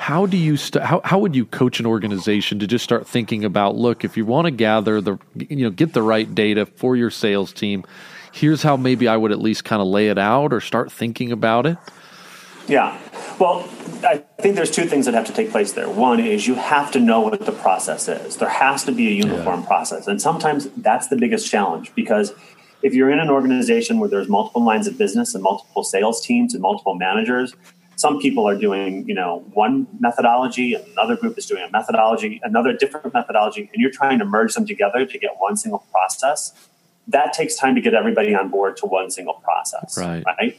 how 0.00 0.24
do 0.24 0.38
you 0.38 0.56
st- 0.56 0.82
how, 0.82 1.02
how 1.04 1.18
would 1.18 1.36
you 1.36 1.44
coach 1.44 1.78
an 1.78 1.84
organization 1.84 2.58
to 2.58 2.66
just 2.66 2.82
start 2.82 3.06
thinking 3.06 3.44
about 3.44 3.76
look 3.76 4.02
if 4.02 4.16
you 4.16 4.24
want 4.24 4.46
to 4.46 4.50
gather 4.50 4.98
the 4.98 5.18
you 5.36 5.56
know 5.56 5.70
get 5.70 5.92
the 5.92 6.02
right 6.02 6.34
data 6.34 6.64
for 6.64 6.96
your 6.96 7.10
sales 7.10 7.52
team 7.52 7.84
here's 8.32 8.62
how 8.62 8.78
maybe 8.78 9.06
i 9.06 9.14
would 9.14 9.30
at 9.30 9.40
least 9.40 9.62
kind 9.62 9.82
of 9.82 9.86
lay 9.86 10.08
it 10.08 10.16
out 10.16 10.54
or 10.54 10.60
start 10.60 10.90
thinking 10.90 11.32
about 11.32 11.66
it? 11.66 11.76
Yeah. 12.66 12.98
Well 13.38 13.68
i 14.02 14.24
think 14.40 14.56
there's 14.56 14.70
two 14.70 14.86
things 14.86 15.04
that 15.04 15.12
have 15.12 15.26
to 15.26 15.34
take 15.34 15.50
place 15.50 15.72
there. 15.72 15.90
One 15.90 16.18
is 16.18 16.46
you 16.46 16.54
have 16.54 16.90
to 16.92 16.98
know 16.98 17.20
what 17.20 17.44
the 17.44 17.52
process 17.52 18.08
is. 18.08 18.36
There 18.38 18.48
has 18.48 18.84
to 18.84 18.92
be 18.92 19.08
a 19.08 19.10
uniform 19.10 19.60
yeah. 19.60 19.66
process. 19.66 20.06
And 20.06 20.20
sometimes 20.20 20.70
that's 20.78 21.08
the 21.08 21.16
biggest 21.16 21.50
challenge 21.50 21.94
because 21.94 22.32
if 22.82 22.94
you're 22.94 23.10
in 23.10 23.18
an 23.18 23.28
organization 23.28 23.98
where 23.98 24.08
there's 24.08 24.30
multiple 24.30 24.64
lines 24.64 24.86
of 24.86 24.96
business 24.96 25.34
and 25.34 25.42
multiple 25.42 25.84
sales 25.84 26.24
teams 26.24 26.54
and 26.54 26.62
multiple 26.62 26.94
managers 26.94 27.54
some 28.00 28.18
people 28.18 28.48
are 28.48 28.56
doing 28.56 29.06
you 29.06 29.14
know 29.14 29.44
one 29.52 29.86
methodology 29.98 30.72
and 30.74 30.84
another 30.92 31.16
group 31.16 31.36
is 31.36 31.44
doing 31.44 31.62
a 31.62 31.70
methodology 31.70 32.40
another 32.42 32.72
different 32.72 33.12
methodology 33.12 33.68
and 33.72 33.82
you're 33.82 33.96
trying 34.00 34.18
to 34.18 34.24
merge 34.24 34.54
them 34.54 34.66
together 34.66 35.04
to 35.04 35.18
get 35.18 35.32
one 35.38 35.56
single 35.56 35.84
process. 35.92 36.54
That 37.06 37.32
takes 37.32 37.56
time 37.56 37.74
to 37.74 37.80
get 37.80 37.92
everybody 37.92 38.34
on 38.34 38.48
board 38.48 38.76
to 38.78 38.86
one 38.86 39.10
single 39.10 39.34
process 39.34 39.98
right, 39.98 40.24
right? 40.26 40.58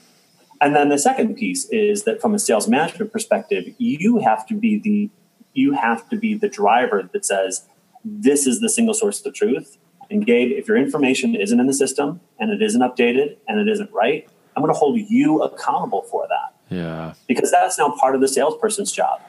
and 0.61 0.75
then 0.75 0.89
the 0.89 0.99
second 0.99 1.35
piece 1.35 1.65
is 1.69 2.03
that 2.03 2.21
from 2.21 2.35
a 2.35 2.39
sales 2.39 2.67
management 2.67 3.11
perspective 3.11 3.63
you 3.79 4.19
have 4.19 4.45
to 4.45 4.53
be 4.53 4.77
the 4.77 5.09
you 5.53 5.73
have 5.73 6.07
to 6.09 6.17
be 6.17 6.35
the 6.35 6.47
driver 6.47 7.09
that 7.11 7.25
says 7.25 7.65
this 8.05 8.45
is 8.45 8.59
the 8.59 8.69
single 8.69 8.93
source 8.93 9.25
of 9.25 9.33
truth. 9.33 9.77
And 10.11 10.25
gabe 10.25 10.51
if 10.51 10.67
your 10.67 10.77
information 10.77 11.35
isn't 11.35 11.59
in 11.59 11.65
the 11.65 11.73
system 11.73 12.21
and 12.39 12.51
it 12.51 12.61
isn't 12.61 12.81
updated 12.81 13.37
and 13.47 13.59
it 13.59 13.67
isn't 13.67 13.91
right 13.91 14.29
i'm 14.55 14.61
going 14.61 14.73
to 14.73 14.77
hold 14.77 14.99
you 14.99 15.41
accountable 15.41 16.03
for 16.03 16.27
that 16.27 16.50
yeah. 16.71 17.13
Because 17.27 17.51
that's 17.51 17.77
now 17.77 17.93
part 17.99 18.15
of 18.15 18.21
the 18.21 18.27
salesperson's 18.27 18.91
job. 18.91 19.21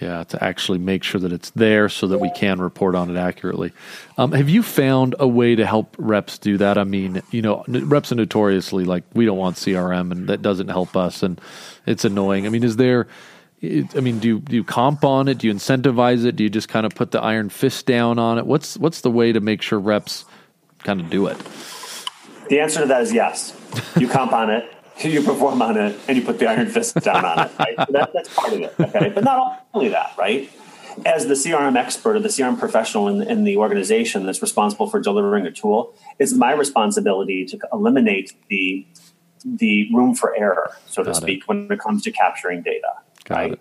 Yeah, 0.00 0.24
to 0.24 0.44
actually 0.44 0.76
make 0.76 1.02
sure 1.02 1.18
that 1.22 1.32
it's 1.32 1.48
there 1.50 1.88
so 1.88 2.08
that 2.08 2.18
we 2.18 2.30
can 2.32 2.60
report 2.60 2.94
on 2.94 3.08
it 3.08 3.18
accurately. 3.18 3.72
Um, 4.18 4.32
have 4.32 4.50
you 4.50 4.62
found 4.62 5.14
a 5.18 5.26
way 5.26 5.54
to 5.54 5.64
help 5.64 5.96
reps 5.98 6.36
do 6.36 6.58
that? 6.58 6.76
I 6.76 6.84
mean, 6.84 7.22
you 7.30 7.40
know, 7.40 7.64
reps 7.66 8.12
are 8.12 8.16
notoriously 8.16 8.84
like, 8.84 9.04
we 9.14 9.24
don't 9.24 9.38
want 9.38 9.56
CRM 9.56 10.12
and 10.12 10.28
that 10.28 10.42
doesn't 10.42 10.68
help 10.68 10.96
us 10.96 11.22
and 11.22 11.40
it's 11.86 12.04
annoying. 12.04 12.44
I 12.44 12.50
mean, 12.50 12.62
is 12.62 12.76
there, 12.76 13.08
I 13.62 14.00
mean, 14.00 14.18
do 14.18 14.28
you, 14.28 14.40
do 14.40 14.56
you 14.56 14.64
comp 14.64 15.02
on 15.02 15.28
it? 15.28 15.38
Do 15.38 15.46
you 15.46 15.54
incentivize 15.54 16.26
it? 16.26 16.36
Do 16.36 16.44
you 16.44 16.50
just 16.50 16.68
kind 16.68 16.84
of 16.84 16.94
put 16.94 17.12
the 17.12 17.22
iron 17.22 17.48
fist 17.48 17.86
down 17.86 18.18
on 18.18 18.36
it? 18.36 18.44
What's, 18.44 18.76
what's 18.76 19.00
the 19.00 19.10
way 19.10 19.32
to 19.32 19.40
make 19.40 19.62
sure 19.62 19.80
reps 19.80 20.26
kind 20.80 21.00
of 21.00 21.08
do 21.08 21.26
it? 21.26 21.38
The 22.50 22.60
answer 22.60 22.80
to 22.80 22.86
that 22.86 23.00
is 23.00 23.14
yes. 23.14 23.58
You 23.98 24.08
comp 24.08 24.34
on 24.34 24.50
it, 24.50 24.70
you 25.04 25.22
perform 25.22 25.62
on 25.62 25.76
it, 25.76 25.98
and 26.08 26.16
you 26.16 26.24
put 26.24 26.38
the 26.38 26.46
iron 26.46 26.68
fist 26.68 26.94
down 26.96 27.24
on 27.24 27.46
it. 27.46 27.52
Right? 27.58 27.74
So 27.78 27.86
that, 27.90 28.12
that's 28.12 28.34
part 28.34 28.52
of 28.52 28.60
it. 28.60 28.74
Okay, 28.78 29.10
but 29.10 29.24
not 29.24 29.66
only 29.74 29.88
that, 29.88 30.14
right? 30.18 30.50
As 31.04 31.26
the 31.26 31.34
CRM 31.34 31.76
expert 31.76 32.16
or 32.16 32.20
the 32.20 32.28
CRM 32.28 32.58
professional 32.58 33.08
in, 33.08 33.22
in 33.22 33.44
the 33.44 33.58
organization 33.58 34.24
that's 34.24 34.40
responsible 34.40 34.88
for 34.88 34.98
delivering 34.98 35.44
a 35.46 35.52
tool, 35.52 35.94
it's 36.18 36.32
my 36.32 36.52
responsibility 36.52 37.44
to 37.46 37.58
eliminate 37.72 38.32
the 38.48 38.86
the 39.44 39.88
room 39.94 40.14
for 40.14 40.34
error, 40.36 40.76
so 40.86 41.04
Got 41.04 41.14
to 41.14 41.20
speak, 41.20 41.42
it. 41.42 41.48
when 41.48 41.68
it 41.70 41.78
comes 41.78 42.02
to 42.02 42.10
capturing 42.10 42.62
data. 42.62 42.94
Got 43.24 43.36
right. 43.36 43.52
It. 43.52 43.60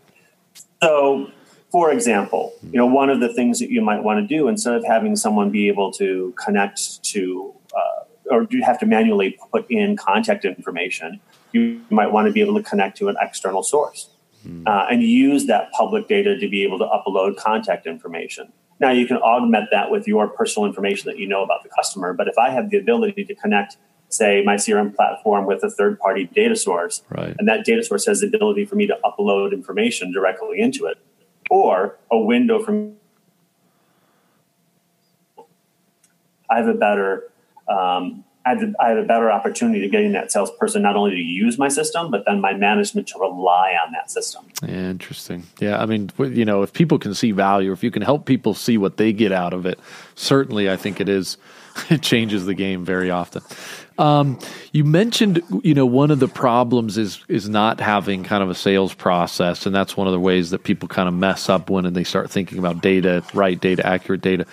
So 0.81 1.31
for 1.75 1.91
example, 1.91 2.53
you 2.63 2.77
know, 2.77 2.85
one 2.85 3.09
of 3.09 3.19
the 3.19 3.27
things 3.33 3.59
that 3.59 3.69
you 3.69 3.81
might 3.81 4.01
want 4.01 4.17
to 4.17 4.25
do 4.25 4.47
instead 4.47 4.75
of 4.75 4.85
having 4.85 5.17
someone 5.17 5.49
be 5.51 5.67
able 5.67 5.91
to 5.91 6.33
connect 6.41 7.03
to 7.03 7.53
uh, 7.75 8.04
or 8.29 8.45
do 8.45 8.57
you 8.57 8.63
have 8.63 8.79
to 8.79 8.85
manually 8.85 9.37
put 9.51 9.69
in 9.69 9.95
contact 9.97 10.45
information, 10.45 11.19
you 11.51 11.81
might 11.89 12.11
want 12.11 12.27
to 12.27 12.33
be 12.33 12.41
able 12.41 12.55
to 12.55 12.63
connect 12.63 12.97
to 12.97 13.07
an 13.07 13.15
external 13.21 13.63
source 13.63 14.09
mm. 14.45 14.65
uh, 14.67 14.87
and 14.89 15.03
use 15.03 15.45
that 15.47 15.71
public 15.71 16.07
data 16.07 16.37
to 16.37 16.49
be 16.49 16.63
able 16.63 16.77
to 16.79 16.85
upload 16.85 17.37
contact 17.37 17.87
information. 17.87 18.51
Now, 18.79 18.91
you 18.91 19.07
can 19.07 19.17
augment 19.17 19.69
that 19.71 19.89
with 19.89 20.07
your 20.07 20.27
personal 20.27 20.67
information 20.67 21.09
that 21.09 21.17
you 21.17 21.27
know 21.27 21.43
about 21.43 21.63
the 21.63 21.69
customer. 21.69 22.13
But 22.13 22.27
if 22.27 22.37
I 22.37 22.49
have 22.49 22.69
the 22.69 22.77
ability 22.77 23.23
to 23.23 23.35
connect, 23.35 23.77
say, 24.09 24.43
my 24.43 24.55
CRM 24.55 24.93
platform 24.93 25.45
with 25.45 25.63
a 25.63 25.69
third 25.69 25.97
party 25.99 26.25
data 26.25 26.55
source, 26.55 27.01
right. 27.09 27.35
and 27.39 27.47
that 27.47 27.63
data 27.63 27.83
source 27.83 28.05
has 28.05 28.19
the 28.19 28.27
ability 28.27 28.65
for 28.65 28.75
me 28.75 28.85
to 28.87 28.97
upload 29.05 29.53
information 29.53 30.11
directly 30.11 30.59
into 30.59 30.85
it, 30.87 30.97
or 31.49 31.97
a 32.11 32.17
window 32.17 32.61
from 32.61 32.95
I 36.49 36.57
have 36.57 36.67
a 36.67 36.73
better 36.73 37.31
um, 37.67 38.23
I, 38.45 38.53
a, 38.53 38.73
I 38.79 38.89
have 38.89 38.97
a 38.99 39.03
better 39.03 39.31
opportunity 39.31 39.81
to 39.81 39.89
getting 39.89 40.11
that 40.11 40.31
salesperson 40.31 40.83
not 40.83 40.95
only 40.95 41.11
to 41.11 41.17
use 41.17 41.57
my 41.57 41.67
system, 41.67 42.11
but 42.11 42.25
then 42.25 42.41
my 42.41 42.53
management 42.53 43.07
to 43.07 43.19
rely 43.19 43.75
on 43.83 43.91
that 43.93 44.11
system. 44.11 44.45
Interesting. 44.67 45.43
Yeah, 45.59 45.81
I 45.81 45.87
mean, 45.87 46.11
you 46.19 46.45
know, 46.45 46.61
if 46.61 46.71
people 46.71 46.99
can 46.99 47.15
see 47.15 47.31
value, 47.31 47.71
if 47.71 47.83
you 47.83 47.89
can 47.89 48.03
help 48.03 48.25
people 48.25 48.53
see 48.53 48.77
what 48.77 48.97
they 48.97 49.11
get 49.13 49.31
out 49.31 49.53
of 49.53 49.65
it, 49.65 49.79
certainly, 50.13 50.69
I 50.69 50.77
think 50.77 51.01
it 51.01 51.09
is 51.09 51.37
it 51.89 52.01
changes 52.01 52.45
the 52.45 52.53
game 52.53 52.85
very 52.85 53.11
often. 53.11 53.41
Um, 53.97 54.39
you 54.73 54.83
mentioned, 54.83 55.41
you 55.63 55.73
know, 55.73 55.85
one 55.85 56.11
of 56.11 56.19
the 56.19 56.27
problems 56.27 56.97
is 56.97 57.23
is 57.29 57.47
not 57.47 57.79
having 57.79 58.23
kind 58.23 58.43
of 58.43 58.49
a 58.49 58.55
sales 58.55 58.93
process, 58.93 59.65
and 59.65 59.73
that's 59.73 59.95
one 59.95 60.07
of 60.07 60.13
the 60.13 60.19
ways 60.19 60.49
that 60.49 60.63
people 60.63 60.87
kind 60.87 61.07
of 61.07 61.13
mess 61.13 61.49
up 61.49 61.69
when 61.69 61.85
and 61.85 61.95
they 61.95 62.03
start 62.03 62.29
thinking 62.29 62.59
about 62.59 62.81
data, 62.81 63.23
right 63.33 63.59
data, 63.59 63.85
accurate 63.85 64.21
data. 64.21 64.45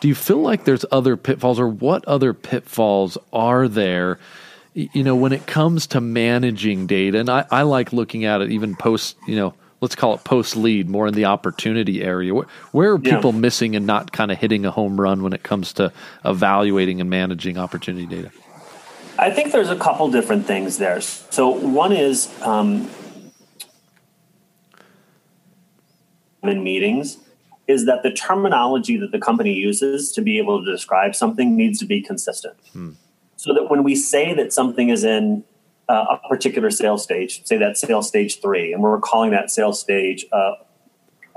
Do 0.00 0.08
you 0.08 0.14
feel 0.14 0.38
like 0.38 0.64
there's 0.64 0.84
other 0.90 1.16
pitfalls, 1.16 1.60
or 1.60 1.68
what 1.68 2.04
other 2.06 2.34
pitfalls 2.34 3.16
are 3.32 3.68
there? 3.68 4.18
You 4.74 5.04
know, 5.04 5.16
when 5.16 5.32
it 5.32 5.46
comes 5.46 5.86
to 5.88 6.00
managing 6.00 6.86
data, 6.86 7.18
and 7.18 7.30
I, 7.30 7.46
I 7.50 7.62
like 7.62 7.92
looking 7.92 8.24
at 8.24 8.40
it 8.40 8.50
even 8.50 8.74
post, 8.76 9.16
you 9.26 9.36
know, 9.36 9.54
let's 9.80 9.94
call 9.94 10.14
it 10.14 10.24
post 10.24 10.56
lead, 10.56 10.88
more 10.88 11.06
in 11.06 11.14
the 11.14 11.24
opportunity 11.24 12.02
area. 12.02 12.34
Where, 12.34 12.46
where 12.72 12.92
are 12.92 12.98
people 12.98 13.32
yeah. 13.32 13.40
missing 13.40 13.76
and 13.76 13.86
not 13.86 14.12
kind 14.12 14.30
of 14.30 14.38
hitting 14.38 14.64
a 14.66 14.70
home 14.70 15.00
run 15.00 15.22
when 15.22 15.32
it 15.32 15.42
comes 15.42 15.72
to 15.74 15.92
evaluating 16.24 17.00
and 17.00 17.08
managing 17.08 17.58
opportunity 17.58 18.06
data? 18.06 18.30
I 19.18 19.30
think 19.30 19.52
there's 19.52 19.70
a 19.70 19.76
couple 19.76 20.10
different 20.10 20.46
things 20.46 20.78
there. 20.78 21.00
So 21.00 21.48
one 21.48 21.92
is 21.92 22.32
um, 22.42 22.88
in 26.42 26.62
meetings 26.62 27.18
is 27.66 27.84
that 27.86 28.02
the 28.02 28.10
terminology 28.10 28.96
that 28.96 29.12
the 29.12 29.18
company 29.18 29.52
uses 29.52 30.12
to 30.12 30.22
be 30.22 30.38
able 30.38 30.64
to 30.64 30.70
describe 30.70 31.14
something 31.14 31.56
needs 31.56 31.78
to 31.80 31.84
be 31.84 32.00
consistent. 32.00 32.56
Hmm. 32.72 32.92
So 33.36 33.52
that 33.54 33.70
when 33.70 33.84
we 33.84 33.94
say 33.94 34.34
that 34.34 34.52
something 34.52 34.88
is 34.88 35.04
in 35.04 35.44
uh, 35.88 36.16
a 36.22 36.28
particular 36.28 36.70
sales 36.70 37.02
stage, 37.02 37.44
say 37.46 37.56
that 37.56 37.76
sales 37.76 38.08
stage 38.08 38.40
three, 38.40 38.72
and 38.72 38.82
we're 38.82 38.98
calling 39.00 39.30
that 39.30 39.50
sales 39.50 39.80
stage 39.80 40.26
uh, 40.32 40.52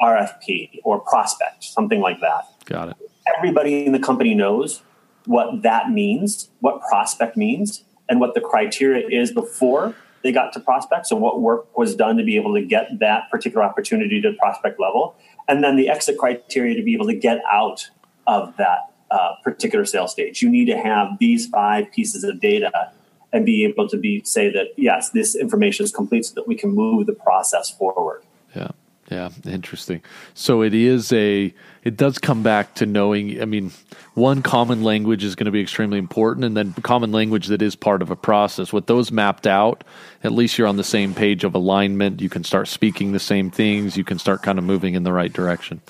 RFP 0.01 0.79
or 0.83 0.99
prospect, 0.99 1.63
something 1.63 2.01
like 2.01 2.19
that. 2.21 2.45
Got 2.65 2.89
it. 2.89 2.97
Everybody 3.37 3.85
in 3.85 3.91
the 3.91 3.99
company 3.99 4.33
knows 4.33 4.81
what 5.25 5.61
that 5.61 5.91
means, 5.91 6.49
what 6.59 6.81
prospect 6.81 7.37
means, 7.37 7.83
and 8.09 8.19
what 8.19 8.33
the 8.33 8.41
criteria 8.41 9.07
is 9.07 9.31
before 9.31 9.95
they 10.23 10.31
got 10.31 10.53
to 10.53 10.59
prospect. 10.59 11.07
So, 11.07 11.15
what 11.15 11.41
work 11.41 11.77
was 11.77 11.95
done 11.95 12.17
to 12.17 12.23
be 12.23 12.35
able 12.35 12.53
to 12.55 12.61
get 12.61 12.99
that 12.99 13.29
particular 13.31 13.63
opportunity 13.63 14.21
to 14.21 14.33
prospect 14.33 14.79
level, 14.79 15.15
and 15.47 15.63
then 15.63 15.75
the 15.77 15.89
exit 15.89 16.17
criteria 16.17 16.75
to 16.75 16.83
be 16.83 16.93
able 16.93 17.07
to 17.07 17.15
get 17.15 17.41
out 17.51 17.89
of 18.27 18.55
that 18.57 18.91
uh, 19.09 19.33
particular 19.43 19.85
sales 19.85 20.11
stage. 20.11 20.41
You 20.41 20.49
need 20.49 20.65
to 20.65 20.77
have 20.77 21.17
these 21.19 21.47
five 21.47 21.91
pieces 21.91 22.23
of 22.23 22.39
data 22.39 22.91
and 23.33 23.45
be 23.45 23.65
able 23.65 23.87
to 23.87 23.97
be 23.97 24.21
say 24.23 24.51
that 24.51 24.67
yes, 24.77 25.09
this 25.11 25.35
information 25.35 25.83
is 25.83 25.91
complete, 25.91 26.25
so 26.25 26.35
that 26.35 26.47
we 26.47 26.55
can 26.55 26.71
move 26.71 27.05
the 27.05 27.13
process 27.13 27.69
forward. 27.69 28.23
Yeah. 28.55 28.71
Yeah, 29.11 29.29
interesting. 29.45 30.01
So 30.33 30.61
it 30.61 30.73
is 30.73 31.11
a 31.11 31.53
it 31.83 31.97
does 31.97 32.17
come 32.17 32.43
back 32.43 32.75
to 32.75 32.85
knowing 32.85 33.41
I 33.41 33.45
mean, 33.45 33.71
one 34.13 34.41
common 34.41 34.83
language 34.83 35.25
is 35.25 35.35
going 35.35 35.47
to 35.47 35.51
be 35.51 35.59
extremely 35.59 35.97
important 35.97 36.45
and 36.45 36.55
then 36.55 36.71
common 36.75 37.11
language 37.11 37.47
that 37.47 37.61
is 37.61 37.75
part 37.75 38.01
of 38.01 38.09
a 38.09 38.15
process. 38.15 38.71
With 38.71 38.85
those 38.85 39.11
mapped 39.11 39.47
out, 39.47 39.83
at 40.23 40.31
least 40.31 40.57
you're 40.57 40.67
on 40.67 40.77
the 40.77 40.83
same 40.85 41.13
page 41.13 41.43
of 41.43 41.53
alignment, 41.53 42.21
you 42.21 42.29
can 42.29 42.45
start 42.45 42.69
speaking 42.69 43.11
the 43.11 43.19
same 43.19 43.51
things, 43.51 43.97
you 43.97 44.05
can 44.05 44.17
start 44.17 44.43
kind 44.43 44.57
of 44.57 44.63
moving 44.63 44.93
in 44.93 45.03
the 45.03 45.11
right 45.11 45.33
direction. 45.33 45.81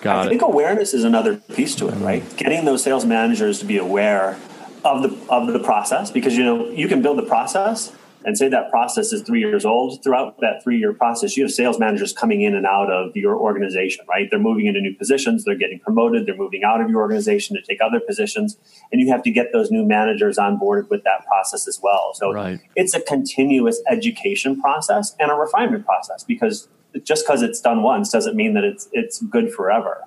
Got 0.00 0.16
I 0.16 0.26
it. 0.26 0.28
think 0.30 0.42
awareness 0.42 0.94
is 0.94 1.04
another 1.04 1.36
piece 1.36 1.76
to 1.76 1.88
it, 1.88 1.94
right? 1.96 2.24
Getting 2.36 2.64
those 2.64 2.82
sales 2.82 3.04
managers 3.04 3.60
to 3.60 3.66
be 3.66 3.78
aware 3.78 4.36
of 4.84 5.02
the 5.02 5.32
of 5.32 5.52
the 5.52 5.58
process 5.58 6.10
because 6.10 6.36
you 6.36 6.44
know, 6.44 6.68
you 6.70 6.88
can 6.88 7.02
build 7.02 7.18
the 7.18 7.22
process 7.22 7.92
and 8.24 8.36
say 8.36 8.48
that 8.48 8.70
process 8.70 9.12
is 9.12 9.22
three 9.22 9.40
years 9.40 9.64
old, 9.64 10.02
throughout 10.02 10.38
that 10.40 10.62
three 10.62 10.78
year 10.78 10.92
process, 10.92 11.36
you 11.36 11.44
have 11.44 11.52
sales 11.52 11.78
managers 11.78 12.12
coming 12.12 12.42
in 12.42 12.54
and 12.54 12.66
out 12.66 12.90
of 12.90 13.16
your 13.16 13.36
organization, 13.36 14.04
right? 14.08 14.28
They're 14.30 14.40
moving 14.40 14.66
into 14.66 14.80
new 14.80 14.94
positions, 14.94 15.44
they're 15.44 15.56
getting 15.56 15.78
promoted, 15.78 16.26
they're 16.26 16.36
moving 16.36 16.64
out 16.64 16.80
of 16.80 16.90
your 16.90 17.00
organization 17.00 17.56
to 17.56 17.62
take 17.62 17.80
other 17.80 18.00
positions, 18.00 18.56
and 18.90 19.00
you 19.00 19.10
have 19.10 19.22
to 19.22 19.30
get 19.30 19.52
those 19.52 19.70
new 19.70 19.84
managers 19.84 20.36
on 20.36 20.58
board 20.58 20.90
with 20.90 21.04
that 21.04 21.26
process 21.26 21.68
as 21.68 21.80
well. 21.82 22.12
So 22.14 22.32
right. 22.32 22.60
it's 22.74 22.94
a 22.94 23.00
continuous 23.00 23.80
education 23.88 24.60
process 24.60 25.14
and 25.20 25.30
a 25.30 25.34
refinement 25.34 25.86
process 25.86 26.24
because 26.24 26.68
just 27.04 27.24
because 27.24 27.42
it's 27.42 27.60
done 27.60 27.82
once 27.82 28.10
doesn't 28.10 28.34
mean 28.34 28.54
that 28.54 28.64
it's 28.64 28.88
it's 28.92 29.22
good 29.22 29.52
forever. 29.52 30.04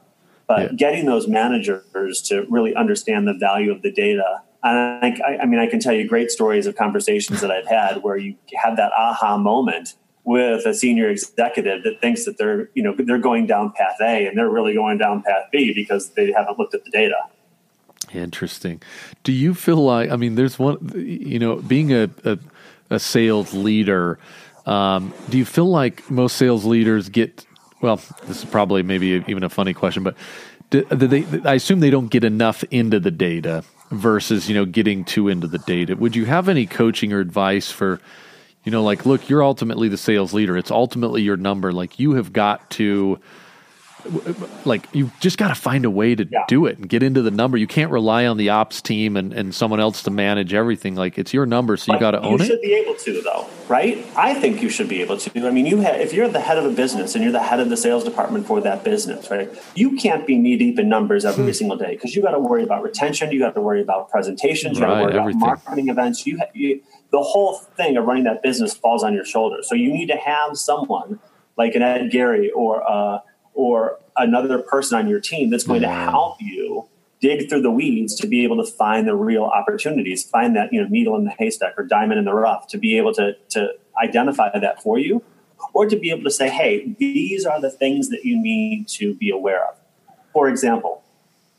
But 0.47 0.71
yeah. 0.71 0.75
getting 0.75 1.05
those 1.05 1.27
managers 1.27 2.21
to 2.23 2.45
really 2.49 2.75
understand 2.75 3.25
the 3.27 3.33
value 3.33 3.71
of 3.71 3.83
the 3.83 3.91
data 3.91 4.41
and 4.63 4.77
I, 5.03 5.37
I, 5.41 5.45
mean, 5.45 5.59
I 5.59 5.67
can 5.67 5.79
tell 5.79 5.93
you 5.93 6.07
great 6.07 6.29
stories 6.29 6.67
of 6.67 6.75
conversations 6.75 7.41
that 7.41 7.51
I've 7.51 7.67
had 7.67 8.03
where 8.03 8.15
you 8.15 8.35
have 8.55 8.77
that 8.77 8.91
aha 8.93 9.37
moment 9.37 9.95
with 10.23 10.65
a 10.67 10.73
senior 10.73 11.09
executive 11.09 11.83
that 11.83 11.99
thinks 11.99 12.25
that 12.25 12.37
they're, 12.37 12.69
you 12.75 12.83
know, 12.83 12.93
they're 12.95 13.17
going 13.17 13.47
down 13.47 13.71
path 13.71 13.97
A 14.01 14.27
and 14.27 14.37
they're 14.37 14.49
really 14.49 14.75
going 14.75 14.99
down 14.99 15.23
path 15.23 15.45
B 15.51 15.73
because 15.73 16.11
they 16.11 16.31
haven't 16.31 16.59
looked 16.59 16.75
at 16.75 16.83
the 16.85 16.91
data. 16.91 17.17
Interesting. 18.13 18.81
Do 19.23 19.31
you 19.31 19.55
feel 19.55 19.77
like, 19.77 20.11
I 20.11 20.15
mean, 20.15 20.35
there's 20.35 20.59
one, 20.59 20.91
you 20.95 21.39
know, 21.39 21.55
being 21.55 21.91
a, 21.91 22.09
a, 22.23 22.37
a 22.91 22.99
sales 22.99 23.53
leader, 23.53 24.19
um, 24.67 25.11
do 25.29 25.39
you 25.39 25.45
feel 25.45 25.69
like 25.69 26.09
most 26.11 26.37
sales 26.37 26.65
leaders 26.65 27.09
get, 27.09 27.45
well, 27.81 27.99
this 28.27 28.43
is 28.43 28.45
probably 28.45 28.83
maybe 28.83 29.23
even 29.27 29.43
a 29.43 29.49
funny 29.49 29.73
question, 29.73 30.03
but 30.03 30.15
do, 30.69 30.83
do 30.83 31.07
they, 31.07 31.49
I 31.49 31.55
assume 31.55 31.79
they 31.79 31.89
don't 31.89 32.09
get 32.09 32.23
enough 32.23 32.63
into 32.65 32.99
the 32.99 33.11
data 33.11 33.63
versus 33.91 34.47
you 34.47 34.55
know 34.55 34.65
getting 34.65 35.03
too 35.05 35.27
into 35.27 35.47
the 35.47 35.59
data. 35.59 35.95
Would 35.95 36.15
you 36.15 36.25
have 36.25 36.49
any 36.49 36.65
coaching 36.65 37.13
or 37.13 37.19
advice 37.19 37.71
for 37.71 37.99
you 38.63 38.71
know 38.71 38.83
like 38.83 39.05
look 39.05 39.29
you're 39.29 39.43
ultimately 39.43 39.89
the 39.89 39.97
sales 39.97 40.33
leader. 40.33 40.57
It's 40.57 40.71
ultimately 40.71 41.21
your 41.21 41.37
number. 41.37 41.71
Like 41.71 41.99
you 41.99 42.13
have 42.13 42.33
got 42.33 42.69
to 42.71 43.19
like 44.65 44.87
you've 44.93 45.17
just 45.19 45.37
got 45.37 45.49
to 45.49 45.55
find 45.55 45.85
a 45.85 45.89
way 45.89 46.15
to 46.15 46.27
yeah. 46.29 46.45
do 46.47 46.65
it 46.65 46.77
and 46.77 46.89
get 46.89 47.03
into 47.03 47.21
the 47.21 47.31
number. 47.31 47.57
You 47.57 47.67
can't 47.67 47.91
rely 47.91 48.25
on 48.25 48.37
the 48.37 48.49
ops 48.49 48.81
team 48.81 49.17
and, 49.17 49.33
and 49.33 49.53
someone 49.53 49.79
else 49.79 50.03
to 50.03 50.11
manage 50.11 50.53
everything. 50.53 50.95
Like 50.95 51.17
it's 51.17 51.33
your 51.33 51.45
number, 51.45 51.77
so 51.77 51.93
you 51.93 51.99
got 51.99 52.11
to 52.11 52.21
own 52.21 52.35
it. 52.35 52.39
You 52.41 52.45
should 52.45 52.61
be 52.61 52.73
able 52.73 52.95
to, 52.95 53.21
though, 53.21 53.47
right? 53.67 54.05
I 54.15 54.33
think 54.33 54.61
you 54.61 54.69
should 54.69 54.89
be 54.89 55.01
able 55.01 55.17
to. 55.17 55.47
I 55.47 55.51
mean, 55.51 55.65
you 55.65 55.81
have, 55.81 55.99
if 55.99 56.13
you're 56.13 56.27
the 56.27 56.39
head 56.39 56.57
of 56.57 56.65
a 56.65 56.71
business 56.71 57.15
and 57.15 57.23
you're 57.23 57.33
the 57.33 57.41
head 57.41 57.59
of 57.59 57.69
the 57.69 57.77
sales 57.77 58.03
department 58.03 58.47
for 58.47 58.61
that 58.61 58.83
business, 58.83 59.29
right? 59.29 59.49
You 59.75 59.95
can't 59.97 60.25
be 60.25 60.37
knee 60.37 60.57
deep 60.57 60.79
in 60.79 60.89
numbers 60.89 61.25
every 61.25 61.45
hmm. 61.45 61.51
single 61.51 61.77
day 61.77 61.95
because 61.95 62.15
you 62.15 62.21
got 62.21 62.31
to 62.31 62.39
worry 62.39 62.63
about 62.63 62.83
retention, 62.83 63.31
you 63.31 63.39
got 63.39 63.55
to 63.55 63.61
worry 63.61 63.81
about 63.81 64.09
presentations, 64.09 64.77
you 64.77 64.85
got 64.85 64.95
to 64.95 65.03
worry 65.03 65.17
everything. 65.17 65.41
about 65.41 65.65
marketing 65.65 65.89
events. 65.89 66.25
You, 66.25 66.39
you 66.53 66.81
the 67.11 67.21
whole 67.21 67.57
thing 67.57 67.97
of 67.97 68.05
running 68.05 68.23
that 68.23 68.41
business 68.41 68.73
falls 68.73 69.03
on 69.03 69.13
your 69.13 69.25
shoulders. 69.25 69.67
So 69.67 69.75
you 69.75 69.91
need 69.91 70.07
to 70.07 70.17
have 70.17 70.57
someone 70.57 71.19
like 71.57 71.75
an 71.75 71.81
Ed 71.81 72.09
Garry 72.11 72.51
or. 72.51 72.89
Uh, 72.89 73.19
or 73.53 73.99
another 74.17 74.59
person 74.59 74.97
on 74.97 75.07
your 75.07 75.19
team 75.19 75.49
that's 75.49 75.63
going 75.63 75.81
to 75.81 75.89
help 75.89 76.37
you 76.39 76.87
dig 77.21 77.47
through 77.47 77.61
the 77.61 77.71
weeds 77.71 78.15
to 78.15 78.27
be 78.27 78.43
able 78.43 78.63
to 78.63 78.69
find 78.71 79.07
the 79.07 79.15
real 79.15 79.43
opportunities, 79.43 80.23
find 80.23 80.55
that 80.55 80.73
you 80.73 80.81
know 80.81 80.87
needle 80.87 81.15
in 81.15 81.23
the 81.23 81.31
haystack 81.31 81.73
or 81.77 81.85
diamond 81.85 82.19
in 82.19 82.25
the 82.25 82.33
rough, 82.33 82.67
to 82.67 82.77
be 82.77 82.97
able 82.97 83.13
to 83.13 83.33
to 83.49 83.69
identify 84.03 84.49
that 84.57 84.81
for 84.81 84.97
you, 84.97 85.23
or 85.73 85.85
to 85.87 85.95
be 85.95 86.09
able 86.09 86.23
to 86.23 86.31
say, 86.31 86.49
hey, 86.49 86.95
these 86.99 87.45
are 87.45 87.61
the 87.61 87.69
things 87.69 88.09
that 88.09 88.25
you 88.25 88.41
need 88.41 88.87
to 88.87 89.13
be 89.15 89.29
aware 89.29 89.65
of. 89.67 89.75
For 90.33 90.49
example, 90.49 91.03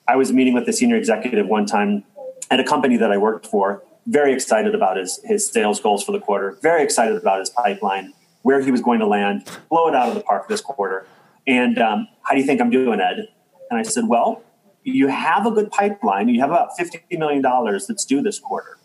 I 0.09 0.17
was 0.17 0.33
meeting 0.33 0.55
with 0.55 0.67
the 0.67 0.73
senior 0.73 0.97
executive 0.97 1.47
one 1.47 1.67
time 1.67 2.05
at 2.51 2.59
a 2.59 2.65
company 2.65 2.97
that 2.97 3.13
I 3.13 3.17
worked 3.17 3.47
for, 3.47 3.83
very 4.07 4.33
excited 4.33 4.75
about 4.75 4.97
his 4.97 5.21
his 5.25 5.49
sales 5.49 5.81
goals 5.81 6.03
for 6.03 6.13
the 6.13 6.21
quarter, 6.21 6.59
very 6.61 6.83
excited 6.83 7.17
about 7.17 7.39
his 7.39 7.51
pipeline, 7.51 8.13
where 8.43 8.61
he 8.61 8.71
was 8.71 8.81
going 8.81 8.99
to 8.99 9.07
land, 9.07 9.49
blow 9.71 9.89
it 9.89 9.95
out 9.95 10.09
of 10.09 10.15
the 10.15 10.23
park 10.23 10.49
this 10.49 10.61
quarter. 10.61 11.07
And 11.47 11.79
um, 11.79 12.09
how 12.23 12.35
do 12.35 12.41
you 12.41 12.47
think 12.47 12.61
I'm 12.61 12.71
doing, 12.71 13.01
Ed? 13.01 13.29
And 13.71 13.79
I 13.79 13.83
said, 13.83 14.09
well, 14.09 14.43
you 14.85 15.09
have 15.09 15.47
a 15.47 15.51
good 15.51 15.71
pipeline. 15.71 16.29
You 16.29 16.41
have 16.41 16.51
about 16.51 16.77
fifty 16.77 17.17
million 17.17 17.43
dollars 17.43 17.87
that's 17.87 18.05
due 18.05 18.23
this 18.23 18.39
quarter. 18.39 18.79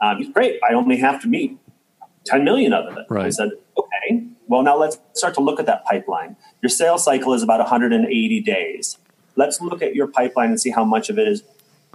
Um, 0.00 0.30
great. 0.32 0.60
I 0.68 0.74
only 0.74 0.98
have 0.98 1.20
to 1.22 1.28
meet 1.28 1.58
ten 2.24 2.44
million 2.44 2.72
of 2.72 2.96
it. 2.96 3.06
Right. 3.08 3.26
I 3.26 3.30
said, 3.30 3.50
okay. 3.76 4.26
Well, 4.46 4.62
now 4.62 4.76
let's 4.76 4.98
start 5.12 5.34
to 5.34 5.40
look 5.40 5.60
at 5.60 5.66
that 5.66 5.84
pipeline. 5.84 6.36
Your 6.62 6.70
sales 6.70 7.04
cycle 7.04 7.34
is 7.34 7.42
about 7.42 7.60
180 7.60 8.40
days. 8.40 8.96
Let's 9.36 9.60
look 9.60 9.82
at 9.82 9.94
your 9.94 10.06
pipeline 10.06 10.48
and 10.50 10.60
see 10.60 10.70
how 10.70 10.84
much 10.84 11.10
of 11.10 11.18
it 11.18 11.28
is 11.28 11.42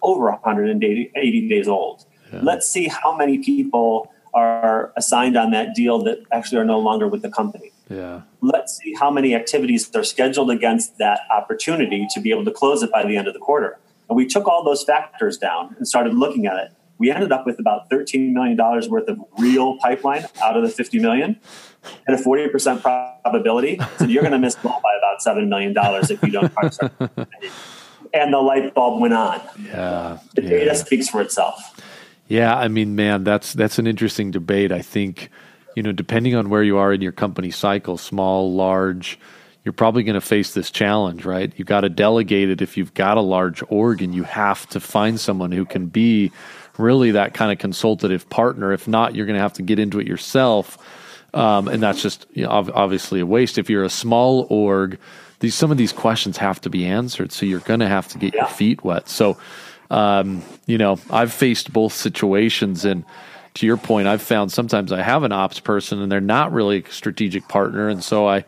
over 0.04 0.30
180 0.30 1.50
days 1.50 1.68
old. 1.68 2.06
Yeah. 2.32 2.40
Let's 2.44 2.70
see 2.70 2.88
how 2.88 3.16
many 3.16 3.40
people 3.40 4.14
are 4.34 4.94
assigned 4.96 5.36
on 5.36 5.52
that 5.52 5.74
deal 5.76 6.04
that 6.04 6.20
actually 6.32 6.60
are 6.60 6.66
no 6.66 6.80
longer 6.80 7.08
with 7.08 7.22
the 7.22 7.30
company. 7.30 7.72
Yeah. 7.90 8.22
Let's 8.42 8.78
see 8.78 8.94
how 8.94 9.12
many 9.12 9.36
activities 9.36 9.94
are 9.96 10.04
scheduled 10.04 10.50
against 10.50 10.98
that 10.98 11.22
opportunity 11.30 12.08
to 12.14 12.22
be 12.22 12.32
able 12.32 12.46
to 12.46 12.52
close 12.52 12.84
it 12.84 12.92
by 12.92 13.04
the 13.04 13.18
end 13.18 13.28
of 13.28 13.34
the 13.34 13.40
quarter. 13.40 13.80
And 14.10 14.16
we 14.16 14.26
took 14.26 14.48
all 14.48 14.64
those 14.64 14.84
factors 14.84 15.38
down 15.38 15.76
and 15.78 15.88
started 15.88 16.14
looking 16.14 16.46
at 16.46 16.58
it. 16.58 16.72
We 16.98 17.12
ended 17.12 17.32
up 17.32 17.46
with 17.46 17.60
about 17.60 17.90
$13 17.90 18.32
million 18.32 18.58
worth 18.58 19.08
of 19.10 19.20
real 19.38 19.78
pipeline 19.78 20.26
out 20.42 20.56
of 20.56 20.64
the 20.64 20.70
50 20.70 21.00
million 21.00 21.40
at 22.08 22.14
a 22.14 22.18
40% 22.18 22.82
probability. 22.82 23.80
So 23.98 24.06
you're 24.06 24.22
going 24.22 24.32
to 24.32 24.40
miss 24.40 24.56
by 24.56 24.70
about 24.72 25.20
$7 25.26 25.48
million 25.48 25.74
if 25.76 26.24
you 26.24 26.32
don't 26.32 26.54
and 28.14 28.32
the 28.32 28.38
light 28.38 28.74
bulb 28.74 29.02
went 29.02 29.14
on. 29.14 29.42
Yeah. 29.66 30.20
The 30.36 30.42
data 30.42 30.76
speaks 30.76 31.10
for 31.10 31.22
itself. 31.22 31.82
Yeah, 32.28 32.56
I 32.56 32.68
mean, 32.68 32.96
man, 32.96 33.24
that's 33.24 33.54
that's 33.54 33.80
an 33.80 33.88
interesting 33.88 34.32
debate. 34.32 34.72
I 34.72 34.82
think, 34.82 35.30
you 35.76 35.84
know, 35.84 35.92
depending 35.92 36.36
on 36.36 36.50
where 36.50 36.64
you 36.64 36.78
are 36.78 36.94
in 36.94 37.02
your 37.02 37.12
company 37.12 37.52
cycle, 37.52 37.98
small, 37.98 38.54
large, 38.54 39.20
you're 39.64 39.74
probably 39.74 40.04
going 40.04 40.16
to 40.16 40.22
face 40.22 40.54
this 40.54 40.70
challenge, 40.70 41.26
right? 41.26 41.54
You 41.56 41.66
got 41.66 41.82
to 41.82 41.90
delegate 41.90 42.50
it 42.50 42.62
if 42.62 42.78
you've 42.78 42.94
got 42.94 43.18
a 43.18 43.22
large 43.22 43.64
org, 43.70 44.02
and 44.02 44.14
you 44.14 44.24
have 44.24 44.68
to 44.70 44.80
find 44.80 45.20
someone 45.20 45.52
who 45.52 45.66
can 45.66 45.88
be 45.88 46.32
really 46.78 47.12
that 47.12 47.34
kind 47.34 47.52
of 47.52 47.60
consultative 47.60 48.30
partner. 48.30 48.74
If 48.74 48.88
not, 48.88 49.16
you're 49.16 49.26
going 49.26 49.38
to 49.38 49.42
have 49.42 49.54
to 49.54 49.62
get 49.62 49.80
into 49.80 50.00
it 50.00 50.08
yourself, 50.08 50.78
um, 51.34 51.68
and 51.68 51.82
that's 51.82 52.02
just 52.02 52.26
you 52.34 52.44
know, 52.44 52.50
obviously 52.52 53.20
a 53.20 53.26
waste. 53.26 53.58
If 53.58 53.70
you're 53.70 53.84
a 53.84 53.90
small 53.90 54.46
org, 54.50 55.00
these 55.40 55.56
some 55.56 55.72
of 55.72 55.78
these 55.78 55.94
questions 55.94 56.38
have 56.38 56.60
to 56.62 56.70
be 56.70 56.86
answered, 56.86 57.32
so 57.32 57.46
you're 57.46 57.60
going 57.62 57.80
to 57.80 57.88
have 57.88 58.08
to 58.10 58.18
get 58.18 58.34
yeah. 58.34 58.42
your 58.42 58.50
feet 58.50 58.84
wet. 58.84 59.08
So 59.08 59.38
um, 59.94 60.42
you 60.66 60.78
know, 60.78 61.00
I've 61.10 61.32
faced 61.32 61.72
both 61.72 61.94
situations, 61.94 62.84
and 62.84 63.06
to 63.56 63.66
your 63.66 63.78
point, 63.78 64.08
I've 64.08 64.22
found 64.22 64.52
sometimes 64.52 64.92
I 64.92 65.02
have 65.02 65.24
an 65.24 65.32
ops 65.32 65.60
person 65.60 66.02
and 66.02 66.12
they're 66.12 66.22
not 66.22 66.52
really 66.52 66.84
a 66.84 66.92
strategic 66.92 67.48
partner, 67.48 67.90
and 67.90 68.04
so 68.04 68.28
I, 68.28 68.46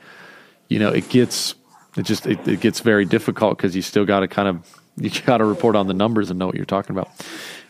you 0.68 0.80
know, 0.80 0.90
it 0.90 1.10
gets 1.10 1.56
it 1.98 2.04
just 2.04 2.26
it, 2.26 2.46
it 2.48 2.60
gets 2.60 2.80
very 2.80 3.06
difficult 3.06 3.58
because 3.58 3.76
you 3.76 3.82
still 3.82 4.06
got 4.06 4.22
to 4.22 4.28
kind 4.28 4.48
of 4.48 4.82
you 4.98 5.10
got 5.26 5.38
to 5.38 5.46
report 5.46 5.76
on 5.76 5.88
the 5.88 5.94
numbers 5.94 6.30
and 6.30 6.40
know 6.40 6.48
what 6.48 6.56
you're 6.56 6.66
talking 6.66 6.96
about. 6.96 7.10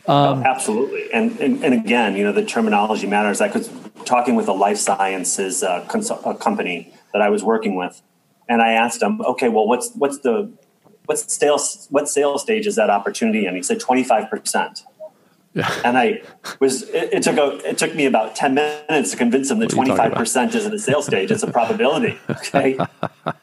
Um, 0.08 0.40
oh, 0.40 0.44
absolutely, 0.44 1.12
and, 1.12 1.40
and, 1.40 1.64
and 1.64 1.74
again, 1.74 2.16
you 2.16 2.24
know, 2.24 2.32
the 2.32 2.46
terminology 2.46 3.08
matters. 3.08 3.42
I 3.42 3.48
was 3.48 3.70
talking 4.06 4.36
with 4.36 4.48
a 4.48 4.54
life 4.54 4.78
sciences 4.78 5.64
uh, 5.64 5.86
a 6.26 6.36
company 6.36 6.94
that 7.12 7.24
I 7.24 7.30
was 7.30 7.44
working 7.44 7.76
with, 7.76 8.02
and 8.48 8.62
I 8.62 8.74
asked 8.74 9.00
them, 9.00 9.22
okay, 9.22 9.50
well, 9.50 9.68
what's 9.68 9.92
what's 9.96 10.20
the 10.20 10.52
what 11.06 11.20
sales 11.20 11.88
what 11.90 12.08
sales 12.08 12.42
stage 12.42 12.68
is 12.68 12.76
that 12.76 12.90
opportunity 12.90 13.46
and 13.46 13.56
he 13.56 13.64
said 13.64 13.80
25% 15.56 15.86
and 15.86 15.98
i 15.98 16.22
was 16.60 16.84
it, 16.84 17.14
it, 17.14 17.24
took 17.24 17.38
a 17.38 17.58
it 17.70 17.78
took 17.78 17.96
me 17.96 18.06
about 18.06 18.36
10 18.36 18.56
minutes 18.56 19.12
to 19.12 19.18
convince 19.18 19.50
him 19.50 19.60
that 19.60 19.70
25% 19.70 20.56
isn't 20.56 20.74
a 20.74 20.80
sales 20.80 21.06
stage. 21.06 21.32
It's 21.32 21.44
a 21.44 21.52
probability 21.52 22.18
okay? 22.30 22.78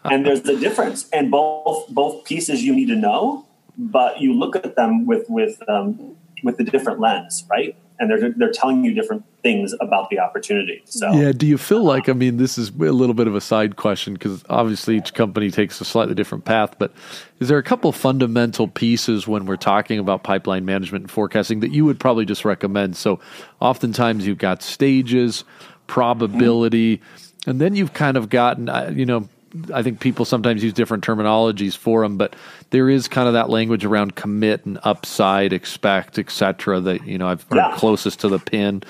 And 0.04 0.26
there's 0.26 0.42
the 0.42 0.57
difference. 0.57 1.09
And 1.11 1.31
both 1.31 1.88
both 1.88 2.25
pieces 2.25 2.62
you 2.62 2.75
need 2.75 2.88
to 2.88 2.96
know 2.96 3.46
but 3.77 4.20
you 4.20 4.35
look 4.35 4.57
at 4.57 4.77
them 4.77 5.07
with 5.07 5.29
with 5.29 5.62
um, 5.68 6.16
with 6.42 6.57
the 6.59 6.64
different 6.64 7.01
lens 7.01 7.44
right 7.51 7.77
and 8.03 8.11
they're 8.11 8.31
they're 8.31 8.51
telling 8.51 8.85
you 8.85 8.93
different 8.93 9.25
things 9.43 9.73
about 9.81 10.11
the 10.11 10.19
opportunity. 10.19 10.83
So 10.87 11.12
yeah, 11.12 11.31
do 11.31 11.47
you 11.47 11.57
feel 11.57 11.85
like 11.85 12.09
I 12.09 12.12
mean 12.12 12.37
this 12.37 12.59
is 12.59 12.71
a 12.71 12.91
little 12.91 13.15
bit 13.15 13.29
of 13.29 13.37
a 13.37 13.41
side 13.41 13.77
question 13.77 14.15
because 14.15 14.45
obviously 14.51 14.97
each 14.97 15.15
company 15.15 15.53
takes 15.53 15.81
a 15.81 15.85
slightly 15.85 16.15
different 16.15 16.45
path, 16.45 16.77
but 16.81 16.93
is 17.38 17.49
there 17.49 17.59
a 17.59 17.62
couple 17.62 17.93
fundamental 17.93 18.67
pieces 18.67 19.29
when 19.29 19.47
we're 19.47 19.57
talking 19.57 20.01
about 20.01 20.25
pipeline 20.25 20.65
management 20.65 21.05
and 21.05 21.11
forecasting 21.11 21.61
that 21.61 21.71
you 21.71 21.85
would 21.85 22.01
probably 22.01 22.25
just 22.25 22.45
recommend? 22.45 22.97
So 22.97 23.21
oftentimes 23.61 24.27
you've 24.27 24.38
got 24.38 24.62
stages, 24.62 25.45
probability, 25.87 26.99
mm-hmm. 26.99 27.51
and 27.51 27.61
then 27.61 27.77
you've 27.77 27.95
kind 27.95 28.17
of 28.17 28.29
gotten 28.29 28.69
uh, 28.69 28.93
you 28.93 29.07
know 29.07 29.29
I 29.73 29.83
think 29.83 30.01
people 30.01 30.25
sometimes 30.25 30.62
use 30.62 30.73
different 30.73 31.05
terminologies 31.05 31.77
for 31.77 32.03
them, 32.03 32.17
but 32.17 32.37
there 32.71 32.88
is 32.88 33.09
kind 33.09 33.29
of 33.29 33.35
that 33.35 33.51
language 33.51 33.85
around 33.85 34.15
commit 34.15 34.65
and 34.65 34.79
upside, 34.83 35.53
expect, 35.53 36.19
etc. 36.19 36.81
That 36.81 37.07
you 37.07 37.19
know 37.19 37.29
I've 37.29 37.43
heard 37.45 37.57
yeah. 37.57 37.77
closest 37.77 38.21
to 38.21 38.29
the 38.29 38.38
pin. 38.38 38.83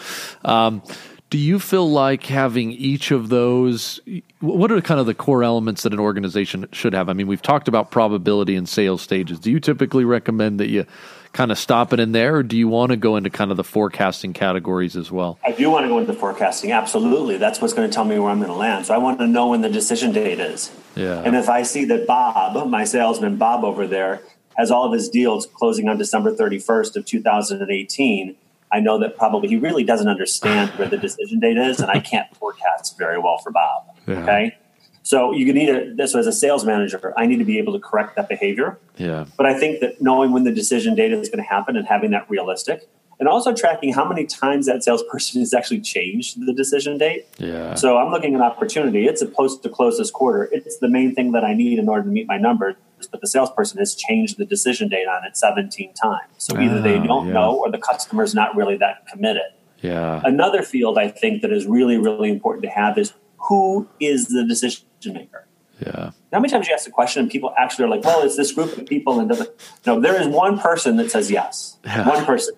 Um, 0.45 0.83
do 1.31 1.39
you 1.39 1.59
feel 1.59 1.91
like 1.91 2.27
having 2.27 2.73
each 2.73 3.11
of 3.11 3.31
those? 3.31 4.01
What 4.41 4.71
are 4.71 4.81
kind 4.83 5.01
of 5.01 5.07
the 5.07 5.15
core 5.15 5.43
elements 5.43 5.83
that 5.83 5.95
an 5.95 5.99
organization 5.99 6.69
should 6.73 6.93
have? 6.93 7.09
I 7.09 7.15
mean, 7.15 7.27
we've 7.27 7.41
talked 7.41 7.69
about 7.69 7.91
probability 7.91 8.55
and 8.55 8.69
sales 8.69 9.01
stages. 9.01 9.41
Do 9.41 9.51
you 9.51 9.59
typically 9.59 10.05
recommend 10.05 10.61
that 10.61 10.69
you 10.69 10.85
kind 11.33 11.51
of 11.51 11.59
stop 11.59 11.93
it 11.93 12.01
in 12.01 12.13
there, 12.13 12.37
or 12.37 12.43
do 12.43 12.57
you 12.57 12.69
want 12.69 12.91
to 12.91 12.97
go 12.97 13.17
into 13.17 13.31
kind 13.31 13.51
of 13.51 13.57
the 13.57 13.65
forecasting 13.65 14.33
categories 14.33 14.97
as 14.97 15.11
well? 15.11 15.39
I 15.45 15.53
do 15.53 15.71
want 15.71 15.85
to 15.85 15.89
go 15.89 15.99
into 15.99 16.13
the 16.13 16.19
forecasting. 16.19 16.73
Absolutely, 16.73 17.39
that's 17.39 17.61
what's 17.61 17.73
going 17.73 17.89
to 17.89 17.95
tell 17.95 18.05
me 18.05 18.19
where 18.19 18.31
I'm 18.31 18.39
going 18.39 18.51
to 18.51 18.57
land. 18.57 18.87
So 18.87 18.95
I 18.95 18.99
want 18.99 19.19
to 19.21 19.27
know 19.27 19.49
when 19.49 19.63
the 19.63 19.71
decision 19.71 20.13
date 20.13 20.41
is. 20.41 20.71
Yeah. 20.95 21.23
And 21.23 21.35
if 21.35 21.49
I 21.49 21.63
see 21.63 21.85
that 21.87 22.07
Bob, 22.07 22.69
my 22.69 22.85
salesman 22.85 23.37
Bob 23.37 23.65
over 23.65 23.87
there, 23.87 24.21
has 24.57 24.71
all 24.71 24.85
of 24.87 24.93
his 24.93 25.09
deals 25.09 25.47
closing 25.47 25.89
on 25.89 25.97
December 25.97 26.35
31st 26.35 26.97
of 26.97 27.07
2018. 27.07 28.37
I 28.71 28.81
know 28.81 28.99
that 28.99 29.17
probably 29.17 29.49
he 29.49 29.57
really 29.57 29.85
doesn't 29.85 30.09
understand 30.09 30.71
where 30.73 30.89
the 30.89 30.99
decision 30.99 31.41
date 31.41 31.57
is, 31.57 31.81
and 31.81 31.91
I 31.91 32.01
can't 32.01 32.35
forecast 32.37 32.99
very 32.99 33.19
well 33.19 33.39
for 33.39 33.51
Bob. 33.51 33.85
Yeah. 34.07 34.23
Okay. 34.23 34.57
So 35.03 35.33
you 35.33 35.53
need 35.53 35.69
a 35.69 36.07
so 36.07 36.19
as 36.19 36.27
a 36.27 36.33
sales 36.33 36.65
manager, 36.65 37.13
I 37.17 37.27
need 37.27 37.39
to 37.39 37.45
be 37.45 37.59
able 37.59 37.73
to 37.73 37.81
correct 37.81 38.17
that 38.17 38.29
behavior. 38.29 38.79
Yeah. 38.97 39.25
But 39.37 39.47
I 39.47 39.59
think 39.59 39.81
that 39.81 40.01
knowing 40.01 40.33
when 40.33 40.45
the 40.45 40.53
decision 40.53 40.95
data 40.95 41.19
is 41.19 41.29
going 41.29 41.43
to 41.43 41.49
happen 41.49 41.77
and 41.77 41.87
having 41.87 42.13
that 42.13 42.31
realistic, 42.31 42.89
and 43.19 43.29
also 43.29 43.55
tracking 43.55 43.93
how 43.93 44.05
many 44.09 44.27
times 44.27 44.67
that 44.67 44.83
salesperson 44.83 45.41
has 45.43 45.55
actually 45.55 45.81
changed 45.81 46.45
the 46.45 46.53
decision 46.53 46.99
date. 46.99 47.27
Yeah. 47.39 47.75
So 47.75 47.99
I'm 47.99 48.11
looking 48.11 48.35
at 48.35 48.41
opportunity. 48.41 49.07
It's 49.07 49.23
a 49.23 49.27
supposed 49.27 49.63
to 49.63 49.69
close 49.69 49.99
this 49.99 50.11
quarter. 50.11 50.49
It's 50.53 50.79
the 50.79 50.89
main 50.89 51.15
thing 51.15 51.33
that 51.33 51.45
I 51.45 51.55
need 51.55 51.79
in 51.79 51.89
order 51.89 52.03
to 52.03 52.09
meet 52.09 52.27
my 52.27 52.37
numbers. 52.37 52.77
But 53.11 53.21
the 53.21 53.27
salesperson 53.27 53.79
has 53.79 53.95
changed 53.95 54.39
the 54.39 54.45
decision 54.45 54.89
date 54.89 55.09
on 55.09 55.25
it 55.25 55.37
17 55.37 55.93
times. 55.95 56.29
So 56.39 56.59
either 56.59 56.81
they 56.81 56.99
ah, 56.99 57.05
don't 57.05 57.27
yeah. 57.27 57.33
know 57.33 57.57
or 57.57 57.71
the 57.71 57.79
customer's 57.79 58.35
not 58.35 58.55
really 58.55 58.77
that 58.77 59.07
committed. 59.09 59.53
Yeah. 59.81 60.21
Another 60.25 60.63
field 60.63 60.99
I 60.99 61.09
think 61.09 61.43
that 61.43 61.53
is 61.53 61.67
really, 61.67 61.99
really 61.99 62.31
important 62.31 62.63
to 62.65 62.71
have 62.71 62.99
is 62.99 63.13
who 63.39 63.89
is 63.99 64.29
the 64.29 64.45
decision 64.45 64.85
maker? 65.11 65.47
Yeah. 65.81 66.11
How 66.33 66.39
many 66.39 66.49
times 66.49 66.69
you 66.69 66.75
ask 66.75 66.85
the 66.85 66.91
question 66.91 67.23
and 67.23 67.31
people 67.31 67.53
actually 67.59 67.87
are 67.87 67.89
like, 67.89 68.05
well, 68.05 68.23
it's 68.23 68.37
this 68.37 68.53
group 68.53 68.77
of 68.77 68.87
people 68.87 69.19
and 69.19 69.29
doesn't. 69.29 69.51
No, 69.87 70.01
there 70.01 70.21
is 70.21 70.29
one 70.29 70.59
person 70.59 70.97
that 70.99 71.11
says 71.11 71.31
yes. 71.31 71.79
Yeah. 71.85 72.09
One 72.09 72.25
person. 72.25 72.55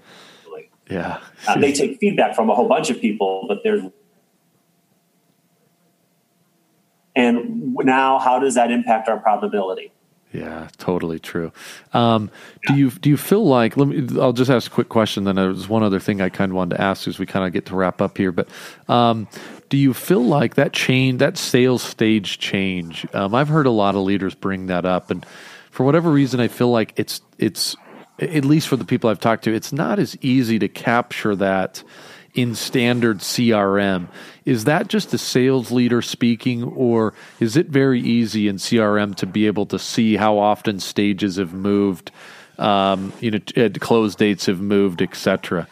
Yeah. 0.91 1.21
Uh, 1.47 1.59
they 1.59 1.73
take 1.73 1.99
feedback 1.99 2.35
from 2.35 2.51
a 2.51 2.55
whole 2.55 2.69
bunch 2.69 2.91
of 2.91 3.01
people, 3.01 3.47
but 3.49 3.59
there's. 3.65 3.83
And 7.17 7.75
now, 7.75 8.19
how 8.19 8.39
does 8.39 8.55
that 8.57 8.71
impact 8.71 9.09
our 9.09 9.19
probability? 9.19 9.93
Yeah, 10.33 10.69
totally 10.79 11.21
true. 11.21 11.53
Um, 11.93 12.29
do 12.67 12.75
you 12.75 12.91
do 12.91 13.09
you 13.09 13.17
feel 13.17 13.47
like? 13.47 13.77
Let 13.77 13.87
me. 13.87 14.21
I'll 14.21 14.33
just 14.33 14.51
ask 14.51 14.69
a 14.71 14.75
quick 14.75 14.89
question. 14.89 15.23
Then 15.23 15.37
there's 15.37 15.69
one 15.69 15.85
other 15.85 16.01
thing 16.01 16.21
I 16.21 16.29
kind 16.29 16.51
of 16.51 16.57
wanted 16.57 16.75
to 16.75 16.83
ask 16.83 17.07
as 17.07 17.21
we 17.21 17.27
kind 17.27 17.47
of 17.47 17.53
get 17.53 17.67
to 17.67 17.77
wrap 17.77 18.03
up 18.03 18.19
here. 18.19 18.33
But 18.33 18.49
um, 18.89 19.29
do 19.75 19.81
you 19.81 19.93
feel 19.93 20.25
like 20.25 20.55
that 20.55 20.73
change, 20.73 21.19
that 21.19 21.37
sales 21.37 21.83
stage 21.83 22.39
change? 22.39 23.05
Um, 23.13 23.35
I've 23.35 23.49
heard 23.49 23.67
a 23.67 23.73
lot 23.73 23.97
of 23.97 24.03
leaders 24.03 24.33
bring 24.33 24.67
that 24.67 24.85
up, 24.85 25.11
and 25.11 25.27
for 25.73 25.83
whatever 25.83 26.13
reason, 26.13 26.39
I 26.39 26.47
feel 26.47 26.71
like 26.71 26.93
it's 26.95 27.21
it's 27.39 27.75
at 28.21 28.45
least 28.45 28.69
for 28.69 28.77
the 28.77 28.85
people 28.85 29.11
I've 29.11 29.19
talked 29.19 29.43
to, 29.45 29.53
it's 29.53 29.73
not 29.73 29.99
as 29.99 30.17
easy 30.21 30.61
to 30.61 30.69
capture 30.69 31.35
that 31.35 31.83
in 32.35 32.55
standard 32.55 33.19
CRM. 33.19 34.07
Is 34.45 34.63
that 34.63 34.87
just 34.87 35.13
a 35.13 35.19
sales 35.19 35.73
leader 35.73 36.03
speaking, 36.03 36.63
or 36.63 37.13
is 37.41 37.57
it 37.57 37.67
very 37.67 38.01
easy 38.01 38.47
in 38.47 38.59
CRM 38.59 39.17
to 39.17 39.27
be 39.27 39.49
able 39.49 39.67
to 39.67 39.79
see 39.81 40.15
how 40.15 40.39
often 40.39 40.79
stages 40.79 41.35
have 41.35 41.53
moved, 41.53 42.13
um, 42.59 43.13
you 43.19 43.33
know, 43.33 43.71
close 43.81 44.15
dates 44.15 44.47
have 44.47 44.61
moved, 44.61 45.03
etc.? 45.03 45.67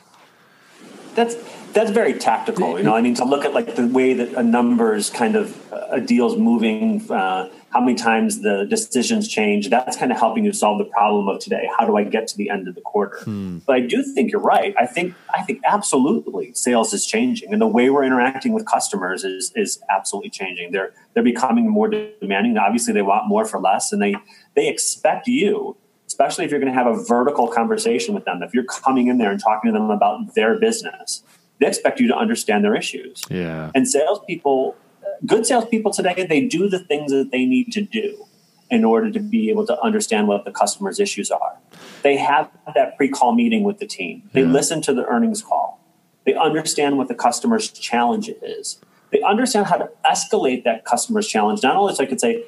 That's 1.14 1.36
that's 1.72 1.90
very 1.90 2.14
tactical. 2.14 2.78
You 2.78 2.84
know, 2.84 2.94
I 2.94 3.00
mean, 3.00 3.14
to 3.14 3.24
look 3.24 3.44
at 3.44 3.54
like 3.54 3.74
the 3.74 3.86
way 3.86 4.14
that 4.14 4.34
a 4.34 4.42
numbers 4.42 5.10
kind 5.10 5.36
of 5.36 5.56
a 5.72 6.00
deal's 6.00 6.36
moving, 6.36 7.10
uh, 7.10 7.48
how 7.70 7.80
many 7.80 7.94
times 7.94 8.40
the 8.40 8.64
decisions 8.64 9.28
change. 9.28 9.70
That's 9.70 9.96
kind 9.96 10.12
of 10.12 10.18
helping 10.18 10.44
you 10.44 10.52
solve 10.52 10.78
the 10.78 10.84
problem 10.84 11.28
of 11.28 11.40
today. 11.40 11.68
How 11.78 11.86
do 11.86 11.96
I 11.96 12.04
get 12.04 12.28
to 12.28 12.36
the 12.36 12.50
end 12.50 12.68
of 12.68 12.74
the 12.74 12.80
quarter? 12.80 13.18
Hmm. 13.24 13.58
But 13.58 13.76
I 13.76 13.80
do 13.80 14.02
think 14.02 14.30
you're 14.30 14.40
right. 14.40 14.74
I 14.78 14.86
think 14.86 15.14
I 15.34 15.42
think 15.42 15.60
absolutely 15.64 16.52
sales 16.54 16.92
is 16.92 17.06
changing, 17.06 17.52
and 17.52 17.60
the 17.60 17.66
way 17.66 17.90
we're 17.90 18.04
interacting 18.04 18.52
with 18.52 18.66
customers 18.66 19.24
is 19.24 19.52
is 19.54 19.80
absolutely 19.90 20.30
changing. 20.30 20.72
They're 20.72 20.92
they're 21.14 21.22
becoming 21.22 21.68
more 21.68 21.88
demanding. 21.88 22.56
Obviously, 22.58 22.92
they 22.92 23.02
want 23.02 23.28
more 23.28 23.44
for 23.44 23.58
less, 23.58 23.92
and 23.92 24.02
they 24.02 24.14
they 24.54 24.68
expect 24.68 25.26
you 25.26 25.76
especially 26.08 26.44
if 26.44 26.50
you're 26.50 26.60
going 26.60 26.70
to 26.70 26.78
have 26.78 26.86
a 26.86 27.02
vertical 27.04 27.48
conversation 27.48 28.14
with 28.14 28.26
them. 28.26 28.42
If 28.42 28.52
you're 28.52 28.64
coming 28.64 29.06
in 29.06 29.16
there 29.16 29.30
and 29.30 29.40
talking 29.40 29.72
to 29.72 29.78
them 29.78 29.88
about 29.88 30.34
their 30.34 30.60
business, 30.60 31.22
they 31.62 31.68
expect 31.68 32.00
you 32.00 32.08
to 32.08 32.16
understand 32.16 32.64
their 32.64 32.74
issues. 32.74 33.22
Yeah. 33.30 33.70
And 33.74 33.88
salespeople, 33.88 34.76
good 35.24 35.46
salespeople 35.46 35.92
today, 35.92 36.26
they 36.28 36.46
do 36.46 36.68
the 36.68 36.80
things 36.80 37.12
that 37.12 37.30
they 37.30 37.44
need 37.44 37.72
to 37.72 37.82
do 37.82 38.26
in 38.70 38.84
order 38.84 39.10
to 39.10 39.20
be 39.20 39.50
able 39.50 39.66
to 39.66 39.80
understand 39.80 40.28
what 40.28 40.44
the 40.44 40.50
customer's 40.50 40.98
issues 40.98 41.30
are. 41.30 41.58
They 42.02 42.16
have 42.16 42.50
that 42.74 42.96
pre-call 42.96 43.34
meeting 43.34 43.62
with 43.64 43.78
the 43.78 43.86
team. 43.86 44.28
They 44.32 44.42
yeah. 44.42 44.48
listen 44.48 44.80
to 44.82 44.94
the 44.94 45.04
earnings 45.04 45.42
call. 45.42 45.78
They 46.24 46.34
understand 46.34 46.98
what 46.98 47.08
the 47.08 47.14
customer's 47.14 47.70
challenge 47.70 48.30
is. 48.40 48.80
They 49.10 49.20
understand 49.22 49.66
how 49.66 49.76
to 49.76 49.90
escalate 50.10 50.64
that 50.64 50.84
customer's 50.84 51.28
challenge. 51.28 51.62
Not 51.62 51.76
only 51.76 51.94
so 51.94 52.02
I 52.02 52.06
could 52.06 52.20
say, 52.20 52.44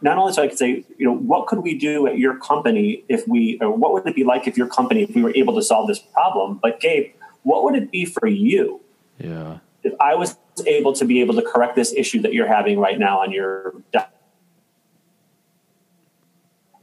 not 0.00 0.18
only 0.18 0.32
so 0.32 0.42
I 0.42 0.48
could 0.48 0.58
say, 0.58 0.84
you 0.98 1.06
know, 1.06 1.16
what 1.16 1.46
could 1.46 1.60
we 1.60 1.78
do 1.78 2.08
at 2.08 2.18
your 2.18 2.36
company 2.38 3.04
if 3.08 3.26
we, 3.28 3.58
or 3.60 3.70
what 3.70 3.92
would 3.92 4.06
it 4.06 4.16
be 4.16 4.24
like 4.24 4.48
if 4.48 4.56
your 4.56 4.66
company, 4.66 5.04
if 5.04 5.14
we 5.14 5.22
were 5.22 5.32
able 5.36 5.54
to 5.54 5.62
solve 5.62 5.86
this 5.86 6.00
problem? 6.00 6.58
But 6.60 6.80
Gabe, 6.80 7.12
what 7.42 7.64
would 7.64 7.74
it 7.74 7.90
be 7.90 8.04
for 8.04 8.26
you? 8.26 8.80
Yeah. 9.18 9.58
If 9.82 9.94
I 10.00 10.14
was 10.14 10.36
able 10.66 10.92
to 10.94 11.04
be 11.04 11.20
able 11.20 11.34
to 11.34 11.42
correct 11.42 11.76
this 11.76 11.92
issue 11.92 12.20
that 12.22 12.32
you're 12.32 12.46
having 12.46 12.78
right 12.78 12.98
now 12.98 13.20
on 13.20 13.32
your 13.32 13.74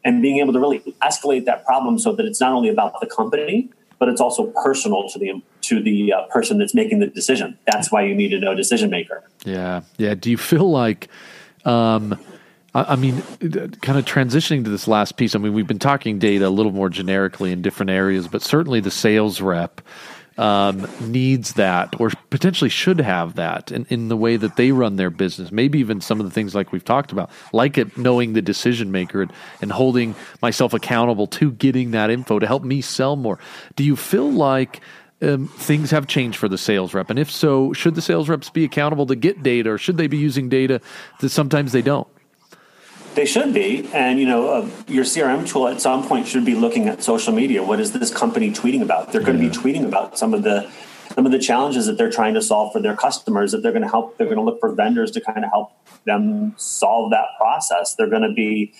and 0.03 0.21
being 0.21 0.39
able 0.39 0.53
to 0.53 0.59
really 0.59 0.79
escalate 1.01 1.45
that 1.45 1.65
problem 1.65 1.99
so 1.99 2.13
that 2.13 2.25
it's 2.25 2.39
not 2.39 2.53
only 2.53 2.69
about 2.69 2.99
the 2.99 3.07
company 3.07 3.69
but 3.99 4.07
it's 4.07 4.21
also 4.21 4.47
personal 4.63 5.09
to 5.09 5.19
the 5.19 5.41
to 5.61 5.83
the 5.83 6.13
uh, 6.13 6.23
person 6.27 6.57
that's 6.57 6.73
making 6.73 6.99
the 6.99 7.07
decision 7.07 7.57
that's 7.67 7.91
why 7.91 8.01
you 8.01 8.15
need 8.15 8.29
to 8.29 8.39
know 8.39 8.55
decision 8.55 8.89
maker 8.89 9.23
yeah 9.45 9.81
yeah 9.97 10.13
do 10.13 10.31
you 10.31 10.37
feel 10.37 10.69
like 10.69 11.09
um, 11.65 12.17
I 12.73 12.95
mean, 12.95 13.21
kind 13.81 13.97
of 13.97 14.05
transitioning 14.05 14.63
to 14.63 14.69
this 14.69 14.87
last 14.87 15.17
piece. 15.17 15.35
I 15.35 15.39
mean, 15.39 15.53
we've 15.53 15.67
been 15.67 15.79
talking 15.79 16.19
data 16.19 16.47
a 16.47 16.49
little 16.49 16.71
more 16.71 16.89
generically 16.89 17.51
in 17.51 17.61
different 17.63 17.89
areas, 17.89 18.27
but 18.27 18.43
certainly 18.43 18.79
the 18.79 18.91
sales 18.91 19.41
rep 19.41 19.81
um, 20.39 20.87
needs 21.01 21.53
that 21.53 21.99
or 21.99 22.11
potentially 22.29 22.69
should 22.69 23.01
have 23.01 23.35
that 23.35 23.73
in, 23.73 23.85
in 23.89 24.07
the 24.07 24.15
way 24.15 24.37
that 24.37 24.55
they 24.55 24.71
run 24.71 24.95
their 24.95 25.09
business. 25.09 25.51
Maybe 25.51 25.79
even 25.79 25.99
some 25.99 26.21
of 26.21 26.25
the 26.25 26.31
things 26.31 26.55
like 26.55 26.71
we've 26.71 26.83
talked 26.83 27.11
about, 27.11 27.29
like 27.51 27.77
it 27.77 27.97
knowing 27.97 28.31
the 28.31 28.41
decision 28.41 28.89
maker 28.89 29.21
and, 29.21 29.33
and 29.61 29.69
holding 29.69 30.15
myself 30.41 30.73
accountable 30.73 31.27
to 31.27 31.51
getting 31.51 31.91
that 31.91 32.09
info 32.09 32.39
to 32.39 32.47
help 32.47 32.63
me 32.63 32.79
sell 32.79 33.17
more. 33.17 33.37
Do 33.75 33.83
you 33.83 33.97
feel 33.97 34.31
like 34.31 34.79
um, 35.21 35.49
things 35.49 35.91
have 35.91 36.07
changed 36.07 36.37
for 36.37 36.47
the 36.47 36.57
sales 36.57 36.93
rep? 36.93 37.09
And 37.09 37.19
if 37.19 37.29
so, 37.29 37.73
should 37.73 37.95
the 37.95 38.01
sales 38.01 38.29
reps 38.29 38.49
be 38.49 38.63
accountable 38.63 39.07
to 39.07 39.17
get 39.17 39.43
data 39.43 39.71
or 39.71 39.77
should 39.77 39.97
they 39.97 40.07
be 40.07 40.17
using 40.17 40.47
data 40.47 40.79
that 41.19 41.29
sometimes 41.29 41.73
they 41.73 41.81
don't? 41.81 42.07
They 43.19 43.25
should 43.25 43.53
be, 43.53 43.85
and 43.91 44.17
you 44.17 44.25
know, 44.25 44.47
uh, 44.47 44.69
your 44.87 45.03
CRM 45.03 45.45
tool 45.45 45.67
at 45.67 45.81
some 45.81 46.07
point 46.07 46.25
should 46.25 46.45
be 46.45 46.55
looking 46.55 46.87
at 46.87 47.03
social 47.03 47.33
media. 47.33 47.61
What 47.61 47.81
is 47.81 47.91
this 47.91 48.13
company 48.13 48.49
tweeting 48.49 48.81
about? 48.81 49.11
They're 49.11 49.19
going 49.19 49.37
to 49.37 49.49
be 49.49 49.53
tweeting 49.53 49.85
about 49.85 50.17
some 50.17 50.33
of 50.33 50.43
the 50.43 50.71
some 51.15 51.25
of 51.25 51.33
the 51.33 51.37
challenges 51.37 51.85
that 51.87 51.97
they're 51.97 52.09
trying 52.09 52.35
to 52.35 52.41
solve 52.41 52.71
for 52.71 52.81
their 52.81 52.95
customers. 52.95 53.51
That 53.51 53.61
they're 53.61 53.73
going 53.73 53.81
to 53.81 53.89
help. 53.89 54.17
They're 54.17 54.27
going 54.27 54.37
to 54.37 54.43
look 54.43 54.61
for 54.61 54.73
vendors 54.73 55.11
to 55.11 55.19
kind 55.19 55.43
of 55.43 55.51
help 55.51 55.73
them 56.05 56.53
solve 56.55 57.11
that 57.11 57.25
process. 57.37 57.93
They're 57.93 58.09
going 58.09 58.21
to 58.21 58.31
be 58.31 58.73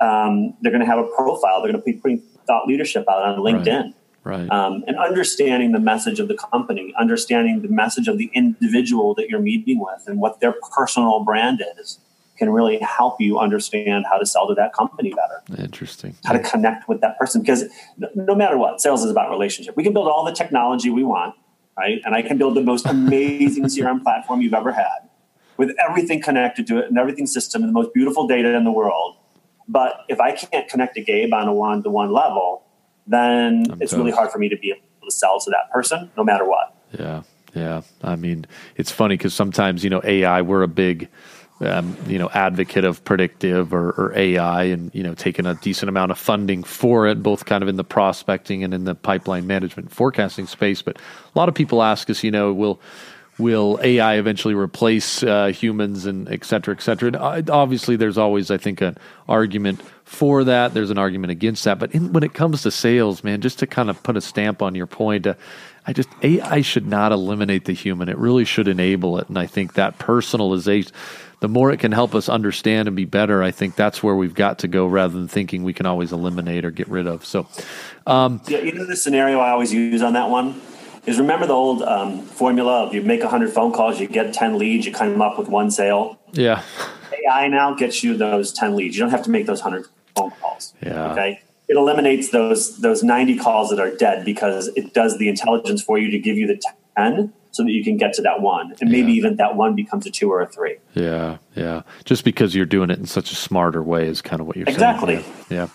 um, 0.00 0.54
they're 0.62 0.72
going 0.72 0.84
to 0.84 0.90
have 0.90 0.98
a 0.98 1.06
profile. 1.06 1.62
They're 1.62 1.70
going 1.70 1.80
to 1.80 1.84
be 1.84 1.92
putting 1.92 2.22
thought 2.44 2.66
leadership 2.66 3.04
out 3.08 3.22
on 3.22 3.38
LinkedIn. 3.38 3.94
Right. 4.24 4.40
right. 4.40 4.50
Um, 4.50 4.82
and 4.88 4.98
understanding 4.98 5.70
the 5.70 5.78
message 5.78 6.18
of 6.18 6.26
the 6.26 6.36
company, 6.36 6.92
understanding 6.98 7.62
the 7.62 7.68
message 7.68 8.08
of 8.08 8.18
the 8.18 8.32
individual 8.34 9.14
that 9.14 9.28
you're 9.28 9.38
meeting 9.38 9.78
with, 9.78 10.08
and 10.08 10.18
what 10.18 10.40
their 10.40 10.56
personal 10.74 11.22
brand 11.22 11.62
is 11.78 12.00
can 12.36 12.50
really 12.50 12.78
help 12.78 13.20
you 13.20 13.38
understand 13.38 14.04
how 14.10 14.18
to 14.18 14.26
sell 14.26 14.46
to 14.48 14.54
that 14.54 14.72
company 14.72 15.12
better. 15.12 15.62
Interesting. 15.62 16.14
How 16.24 16.32
to 16.32 16.38
connect 16.38 16.88
with 16.88 17.00
that 17.00 17.18
person. 17.18 17.40
Because 17.40 17.64
no 18.14 18.34
matter 18.34 18.58
what, 18.58 18.80
sales 18.80 19.04
is 19.04 19.10
about 19.10 19.30
relationship. 19.30 19.76
We 19.76 19.82
can 19.82 19.92
build 19.92 20.08
all 20.08 20.24
the 20.24 20.32
technology 20.32 20.90
we 20.90 21.04
want, 21.04 21.34
right? 21.78 22.00
And 22.04 22.14
I 22.14 22.22
can 22.22 22.38
build 22.38 22.54
the 22.56 22.62
most 22.62 22.86
amazing 22.86 23.64
CRM 23.64 24.02
platform 24.02 24.40
you've 24.40 24.54
ever 24.54 24.72
had 24.72 25.08
with 25.56 25.74
everything 25.88 26.20
connected 26.20 26.66
to 26.66 26.78
it 26.78 26.88
and 26.88 26.98
everything 26.98 27.26
system 27.26 27.62
and 27.62 27.70
the 27.70 27.72
most 27.74 27.94
beautiful 27.94 28.26
data 28.26 28.54
in 28.54 28.64
the 28.64 28.72
world. 28.72 29.16
But 29.68 30.04
if 30.08 30.20
I 30.20 30.32
can't 30.32 30.68
connect 30.68 30.94
to 30.94 31.00
Gabe 31.00 31.32
on 31.32 31.48
a 31.48 31.54
one 31.54 31.82
to 31.82 31.90
one 31.90 32.12
level, 32.12 32.64
then 33.06 33.70
I'm 33.70 33.82
it's 33.82 33.92
tough. 33.92 33.98
really 33.98 34.12
hard 34.12 34.30
for 34.30 34.38
me 34.38 34.48
to 34.48 34.56
be 34.56 34.70
able 34.70 34.82
to 35.04 35.10
sell 35.10 35.40
to 35.40 35.50
that 35.50 35.70
person 35.72 36.10
no 36.16 36.24
matter 36.24 36.44
what. 36.44 36.76
Yeah. 36.96 37.22
Yeah. 37.54 37.82
I 38.02 38.16
mean, 38.16 38.46
it's 38.76 38.92
funny 38.92 39.16
because 39.16 39.32
sometimes, 39.32 39.82
you 39.82 39.90
know, 39.90 40.02
AI, 40.04 40.42
we're 40.42 40.62
a 40.62 40.68
big, 40.68 41.08
um, 41.60 41.96
you 42.06 42.18
know, 42.18 42.28
advocate 42.30 42.84
of 42.84 43.02
predictive 43.04 43.72
or, 43.72 43.90
or, 43.92 44.12
AI, 44.14 44.64
and 44.64 44.94
you 44.94 45.02
know, 45.02 45.14
taking 45.14 45.46
a 45.46 45.54
decent 45.54 45.88
amount 45.88 46.10
of 46.10 46.18
funding 46.18 46.62
for 46.62 47.06
it, 47.06 47.22
both 47.22 47.46
kind 47.46 47.62
of 47.62 47.68
in 47.68 47.76
the 47.76 47.84
prospecting 47.84 48.62
and 48.62 48.74
in 48.74 48.84
the 48.84 48.94
pipeline 48.94 49.46
management 49.46 49.90
forecasting 49.90 50.46
space. 50.46 50.82
But 50.82 50.98
a 50.98 51.38
lot 51.38 51.48
of 51.48 51.54
people 51.54 51.82
ask 51.82 52.10
us, 52.10 52.22
you 52.22 52.30
know, 52.30 52.52
will 52.52 52.80
will 53.38 53.78
AI 53.82 54.16
eventually 54.16 54.54
replace 54.54 55.22
uh, 55.22 55.46
humans 55.46 56.06
and 56.06 56.28
et 56.30 56.44
cetera, 56.44 56.74
et 56.74 56.82
cetera? 56.82 57.08
And 57.08 57.16
uh, 57.16 57.54
obviously, 57.54 57.96
there's 57.96 58.18
always, 58.18 58.50
I 58.50 58.58
think, 58.58 58.80
an 58.80 58.98
argument 59.28 59.82
for 60.04 60.44
that. 60.44 60.74
There's 60.74 60.90
an 60.90 60.98
argument 60.98 61.30
against 61.30 61.64
that. 61.64 61.78
But 61.78 61.94
in, 61.94 62.12
when 62.12 62.22
it 62.22 62.34
comes 62.34 62.62
to 62.62 62.70
sales, 62.70 63.24
man, 63.24 63.40
just 63.40 63.58
to 63.60 63.66
kind 63.66 63.90
of 63.90 64.02
put 64.02 64.16
a 64.16 64.20
stamp 64.20 64.62
on 64.62 64.74
your 64.74 64.86
point, 64.86 65.26
uh, 65.26 65.34
I 65.86 65.92
just 65.92 66.08
AI 66.22 66.62
should 66.62 66.86
not 66.86 67.12
eliminate 67.12 67.64
the 67.64 67.72
human. 67.72 68.08
It 68.08 68.18
really 68.18 68.44
should 68.44 68.68
enable 68.68 69.18
it, 69.18 69.28
and 69.28 69.38
I 69.38 69.46
think 69.46 69.74
that 69.74 69.98
personalization 69.98 70.92
the 71.40 71.48
more 71.48 71.70
it 71.70 71.78
can 71.78 71.92
help 71.92 72.14
us 72.14 72.28
understand 72.28 72.88
and 72.88 72.96
be 72.96 73.04
better, 73.04 73.42
I 73.42 73.50
think 73.50 73.76
that's 73.76 74.02
where 74.02 74.14
we've 74.14 74.34
got 74.34 74.60
to 74.60 74.68
go 74.68 74.86
rather 74.86 75.14
than 75.14 75.28
thinking 75.28 75.64
we 75.64 75.72
can 75.72 75.86
always 75.86 76.12
eliminate 76.12 76.64
or 76.64 76.70
get 76.70 76.88
rid 76.88 77.06
of. 77.06 77.26
So, 77.26 77.46
um, 78.06 78.40
yeah, 78.48 78.58
you 78.58 78.72
know, 78.72 78.86
the 78.86 78.96
scenario 78.96 79.38
I 79.38 79.50
always 79.50 79.72
use 79.72 80.02
on 80.02 80.14
that 80.14 80.30
one 80.30 80.60
is 81.04 81.18
remember 81.18 81.46
the 81.46 81.52
old 81.54 81.82
um, 81.82 82.22
formula 82.22 82.84
of 82.84 82.94
you 82.94 83.02
make 83.02 83.20
100 83.20 83.50
phone 83.50 83.72
calls, 83.72 84.00
you 84.00 84.08
get 84.08 84.32
10 84.32 84.58
leads, 84.58 84.86
you 84.86 84.92
come 84.92 85.20
up 85.22 85.38
with 85.38 85.48
one 85.48 85.70
sale. 85.70 86.18
Yeah. 86.32 86.62
AI 87.12 87.48
now 87.48 87.74
gets 87.74 88.02
you 88.02 88.16
those 88.16 88.52
10 88.52 88.74
leads. 88.74 88.96
You 88.96 89.02
don't 89.02 89.10
have 89.10 89.22
to 89.24 89.30
make 89.30 89.46
those 89.46 89.62
100 89.62 89.88
phone 90.16 90.30
calls. 90.40 90.74
Yeah. 90.82 91.12
Okay. 91.12 91.40
It 91.68 91.76
eliminates 91.76 92.30
those 92.30 92.78
those 92.78 93.02
90 93.02 93.38
calls 93.38 93.70
that 93.70 93.80
are 93.80 93.94
dead 93.96 94.24
because 94.24 94.68
it 94.76 94.94
does 94.94 95.18
the 95.18 95.28
intelligence 95.28 95.82
for 95.82 95.98
you 95.98 96.10
to 96.12 96.18
give 96.18 96.36
you 96.36 96.46
the 96.46 96.60
10 96.96 97.32
so 97.56 97.64
that 97.64 97.72
you 97.72 97.82
can 97.82 97.96
get 97.96 98.12
to 98.14 98.22
that 98.22 98.40
one. 98.40 98.74
And 98.80 98.90
maybe 98.90 99.12
yeah. 99.12 99.18
even 99.18 99.36
that 99.36 99.56
one 99.56 99.74
becomes 99.74 100.06
a 100.06 100.10
two 100.10 100.30
or 100.30 100.40
a 100.40 100.46
three. 100.46 100.76
Yeah, 100.94 101.38
yeah. 101.54 101.82
Just 102.04 102.22
because 102.24 102.54
you're 102.54 102.66
doing 102.66 102.90
it 102.90 102.98
in 102.98 103.06
such 103.06 103.32
a 103.32 103.34
smarter 103.34 103.82
way 103.82 104.06
is 104.06 104.20
kind 104.20 104.40
of 104.40 104.46
what 104.46 104.56
you're 104.56 104.68
exactly. 104.68 105.16
saying. 105.16 105.28
Exactly. 105.30 105.56
Yeah. 105.56 105.68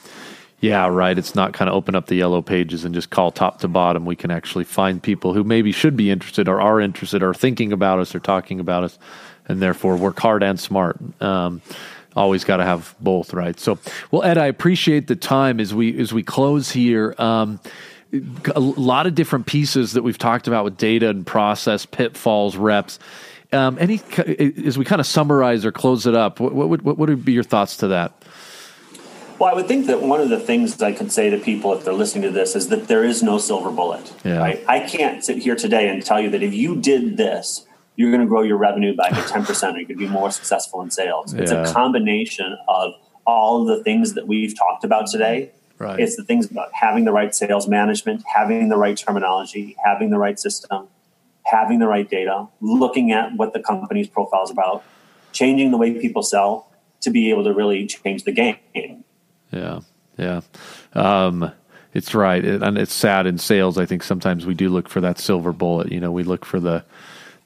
Yeah, 0.62 0.88
right. 0.90 1.18
It's 1.18 1.34
not 1.34 1.54
kind 1.54 1.68
of 1.68 1.76
open 1.76 1.96
up 1.96 2.06
the 2.06 2.14
yellow 2.14 2.44
pages 2.44 2.86
and 2.86 2.94
just 2.94 3.10
call 3.10 3.32
top 3.32 3.62
to 3.62 3.68
bottom. 3.68 4.06
We 4.06 4.16
can 4.16 4.30
actually 4.30 4.64
find 4.64 5.02
people 5.02 5.34
who 5.34 5.44
maybe 5.44 5.72
should 5.72 5.98
be 5.98 6.12
interested 6.12 6.48
or 6.48 6.62
are 6.62 6.80
interested 6.80 7.24
or 7.24 7.34
thinking 7.34 7.74
about 7.74 7.98
us 7.98 8.14
or 8.14 8.20
talking 8.20 8.60
about 8.60 8.84
us, 8.84 9.00
and 9.48 9.60
therefore 9.60 9.98
work 9.98 10.20
hard 10.20 10.44
and 10.44 10.60
smart. 10.60 11.00
Um, 11.20 11.64
always 12.16 12.44
got 12.44 12.58
to 12.58 12.64
have 12.64 12.96
both, 13.00 13.34
right? 13.34 13.60
So, 13.60 13.80
well, 14.12 14.22
Ed, 14.22 14.38
I 14.38 14.46
appreciate 14.46 15.08
the 15.08 15.16
time 15.16 15.60
as 15.60 15.74
we 15.74 16.00
as 16.00 16.14
we 16.14 16.22
close 16.22 16.70
here. 16.70 17.16
Um, 17.18 17.60
a 18.56 18.60
lot 18.60 19.08
of 19.08 19.16
different 19.16 19.46
pieces 19.46 19.94
that 19.94 20.04
we've 20.04 20.18
talked 20.18 20.48
about 20.48 20.64
with 20.66 20.78
data 20.78 21.10
and 21.10 21.26
process 21.26 21.86
pitfalls, 21.86 22.58
reps. 22.58 23.00
Um, 23.54 23.78
any 23.80 24.02
as 24.66 24.78
we 24.78 24.86
kind 24.86 25.02
of 25.02 25.06
summarize 25.06 25.66
or 25.66 25.72
close 25.72 26.06
it 26.06 26.16
up, 26.16 26.40
what, 26.40 26.54
what 26.54 26.70
would 26.70 26.82
what 26.84 26.98
would 26.98 27.26
be 27.26 27.34
your 27.34 27.44
thoughts 27.44 27.78
to 27.78 27.88
that? 27.90 28.14
Well, 29.40 29.50
I 29.50 29.56
would 29.56 29.68
think 29.68 29.88
that 29.88 30.04
one 30.04 30.22
of 30.22 30.30
the 30.30 30.40
things 30.40 30.80
I 30.82 30.92
could 30.92 31.12
say 31.12 31.32
to 31.32 31.38
people 31.38 31.74
if 31.74 31.84
they're 31.84 31.94
listening 31.94 32.24
to 32.24 32.32
this 32.32 32.56
is 32.56 32.68
that 32.68 32.88
there 32.88 33.04
is 33.04 33.24
no 33.24 33.40
silver 33.40 33.72
bullet. 33.72 34.14
Yeah. 34.24 34.38
Right? 34.38 34.64
I 34.68 34.82
can't 34.82 35.26
sit 35.26 35.40
here 35.40 35.56
today 35.56 35.90
and 35.90 36.06
tell 36.06 36.22
you 36.22 36.30
that 36.30 36.44
if 36.44 36.54
you 36.54 36.80
did 36.80 37.18
this, 37.18 37.66
you're 37.96 38.12
going 38.12 38.22
to 38.22 38.28
grow 38.28 38.44
your 38.44 38.58
revenue 38.58 38.96
by 38.96 39.10
10% 39.10 39.74
or 39.74 39.80
you 39.80 39.88
could 39.88 39.98
be 39.98 40.08
more 40.08 40.30
successful 40.30 40.82
in 40.82 40.92
sales. 40.92 41.34
It's 41.34 41.52
yeah. 41.52 41.64
a 41.64 41.74
combination 41.74 42.56
of 42.70 42.94
all 43.26 43.62
of 43.62 43.76
the 43.76 43.84
things 43.84 44.14
that 44.14 44.28
we've 44.28 44.56
talked 44.56 44.84
about 44.84 45.08
today 45.08 45.52
Right. 45.82 46.00
It's 46.00 46.16
the 46.16 46.24
things 46.24 46.50
about 46.50 46.70
having 46.74 47.06
the 47.06 47.12
right 47.12 47.34
sales 47.34 47.68
management, 47.68 48.24
having 48.34 48.70
the 48.70 48.78
right 48.78 48.96
terminology, 48.96 49.76
having 49.84 50.12
the 50.12 50.20
right 50.20 50.40
system, 50.40 50.88
having 51.44 51.80
the 51.80 51.88
right 51.88 52.08
data, 52.08 52.48
looking 52.62 53.12
at 53.12 53.34
what 53.36 53.54
the 53.54 53.60
company's 53.60 54.08
profile 54.08 54.44
is 54.44 54.52
about, 54.52 54.84
changing 55.32 55.72
the 55.72 55.78
way 55.78 56.00
people 56.00 56.24
sell 56.24 56.68
to 57.02 57.10
be 57.10 57.32
able 57.32 57.44
to 57.44 57.54
really 57.54 57.88
change 57.88 58.24
the 58.26 58.32
game. 58.32 59.04
Yeah, 59.52 59.80
yeah. 60.18 60.42
Um, 60.94 61.52
It's 61.94 62.16
right, 62.16 62.44
it, 62.44 62.64
and 62.64 62.78
it's 62.78 62.94
sad 62.94 63.26
in 63.28 63.38
sales. 63.38 63.78
I 63.78 63.86
think 63.86 64.04
sometimes 64.04 64.46
we 64.46 64.54
do 64.54 64.70
look 64.70 64.88
for 64.88 65.02
that 65.02 65.20
silver 65.20 65.52
bullet. 65.52 65.92
You 65.92 66.00
know, 66.00 66.12
we 66.12 66.24
look 66.24 66.46
for 66.46 66.60
the 66.60 66.86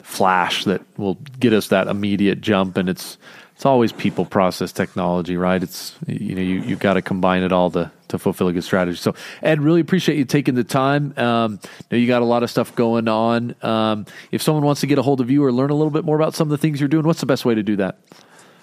flash 0.04 0.65
that 0.65 0.82
will 0.98 1.15
get 1.39 1.52
us 1.52 1.69
that 1.69 1.88
immediate 1.88 2.41
jump, 2.41 2.78
and 2.78 2.88
it's 2.88 3.17
it's 3.56 3.65
always 3.65 3.94
people, 3.94 4.26
process, 4.26 4.74
technology, 4.74 5.38
right? 5.38 5.63
It's 5.63 5.96
you 6.08 6.36
know 6.36 6.41
you 6.41 6.62
you 6.62 6.76
got 6.76 6.96
to 6.96 7.02
combine 7.02 7.41
it 7.41 7.54
all 7.54 7.72
to 7.72 7.89
to 8.10 8.20
fulfill 8.20 8.50
a 8.50 8.54
good 8.54 8.65
strategy. 8.65 8.98
So, 8.98 9.15
Ed, 9.41 9.62
really 9.62 9.80
appreciate 9.80 10.18
you 10.18 10.26
taking 10.26 10.56
the 10.56 10.65
time. 10.65 11.13
Um, 11.18 11.60
know 11.89 11.98
you 11.98 12.06
got 12.06 12.22
a 12.22 12.26
lot 12.26 12.44
of 12.44 12.52
stuff 12.52 12.76
going 12.76 13.08
on. 13.08 13.56
Um, 13.62 14.08
if 14.32 14.41
someone 14.41 14.65
wants 14.65 14.82
to 14.82 14.88
get 14.88 14.98
a 14.98 15.02
hold 15.02 15.22
of 15.22 15.32
you 15.32 15.44
or 15.44 15.54
learn 15.54 15.70
a 15.70 15.74
little 15.74 15.89
bit 15.89 16.04
more 16.04 16.18
about 16.18 16.36
some 16.36 16.48
of 16.48 16.52
the 16.52 16.58
things 16.58 16.82
you're 16.82 16.89
doing, 16.89 17.06
what's 17.06 17.22
the 17.22 17.26
best 17.26 17.46
way 17.46 17.56
to 17.56 17.63
do 17.63 17.78
that? 17.78 17.98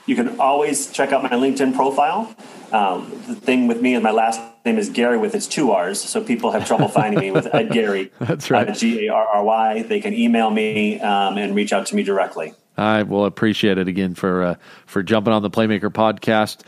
You 0.04 0.14
can 0.14 0.38
always 0.38 0.90
check 0.90 1.12
out 1.12 1.22
my 1.22 1.30
LinkedIn 1.30 1.74
profile. 1.74 2.34
Um, 2.72 3.10
the 3.26 3.34
thing 3.34 3.68
with 3.68 3.80
me 3.80 3.94
is 3.94 4.02
my 4.02 4.10
last 4.10 4.40
name 4.66 4.76
is 4.76 4.90
Garry 4.90 5.16
with 5.16 5.34
its 5.34 5.46
two 5.46 5.70
R's, 5.70 6.00
so 6.00 6.22
people 6.22 6.50
have 6.50 6.66
trouble 6.66 6.88
finding 7.00 7.20
me 7.20 7.30
with 7.30 7.46
Ed 7.54 7.70
Garry. 7.70 8.12
That's 8.18 8.50
right. 8.50 8.68
Uh, 8.68 8.72
G 8.72 9.06
A 9.06 9.12
R 9.14 9.26
R 9.26 9.42
Y. 9.42 9.82
They 9.84 10.00
can 10.00 10.12
email 10.12 10.50
me 10.50 11.00
um, 11.00 11.38
and 11.38 11.54
reach 11.54 11.72
out 11.72 11.86
to 11.86 11.96
me 11.96 12.02
directly. 12.02 12.52
I 12.76 13.02
will 13.02 13.26
appreciate 13.26 13.78
it 13.78 13.88
again 13.88 14.14
for 14.14 14.42
uh, 14.42 14.54
for 14.86 15.02
jumping 15.02 15.32
on 15.32 15.42
the 15.42 15.50
Playmaker 15.50 15.90
podcast. 15.90 16.60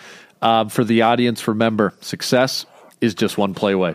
Uh, 0.42 0.68
for 0.68 0.84
the 0.84 1.02
audience, 1.02 1.48
remember 1.48 1.94
success 2.00 2.66
is 3.00 3.14
just 3.14 3.38
one 3.38 3.54
play 3.54 3.72
away. 3.72 3.94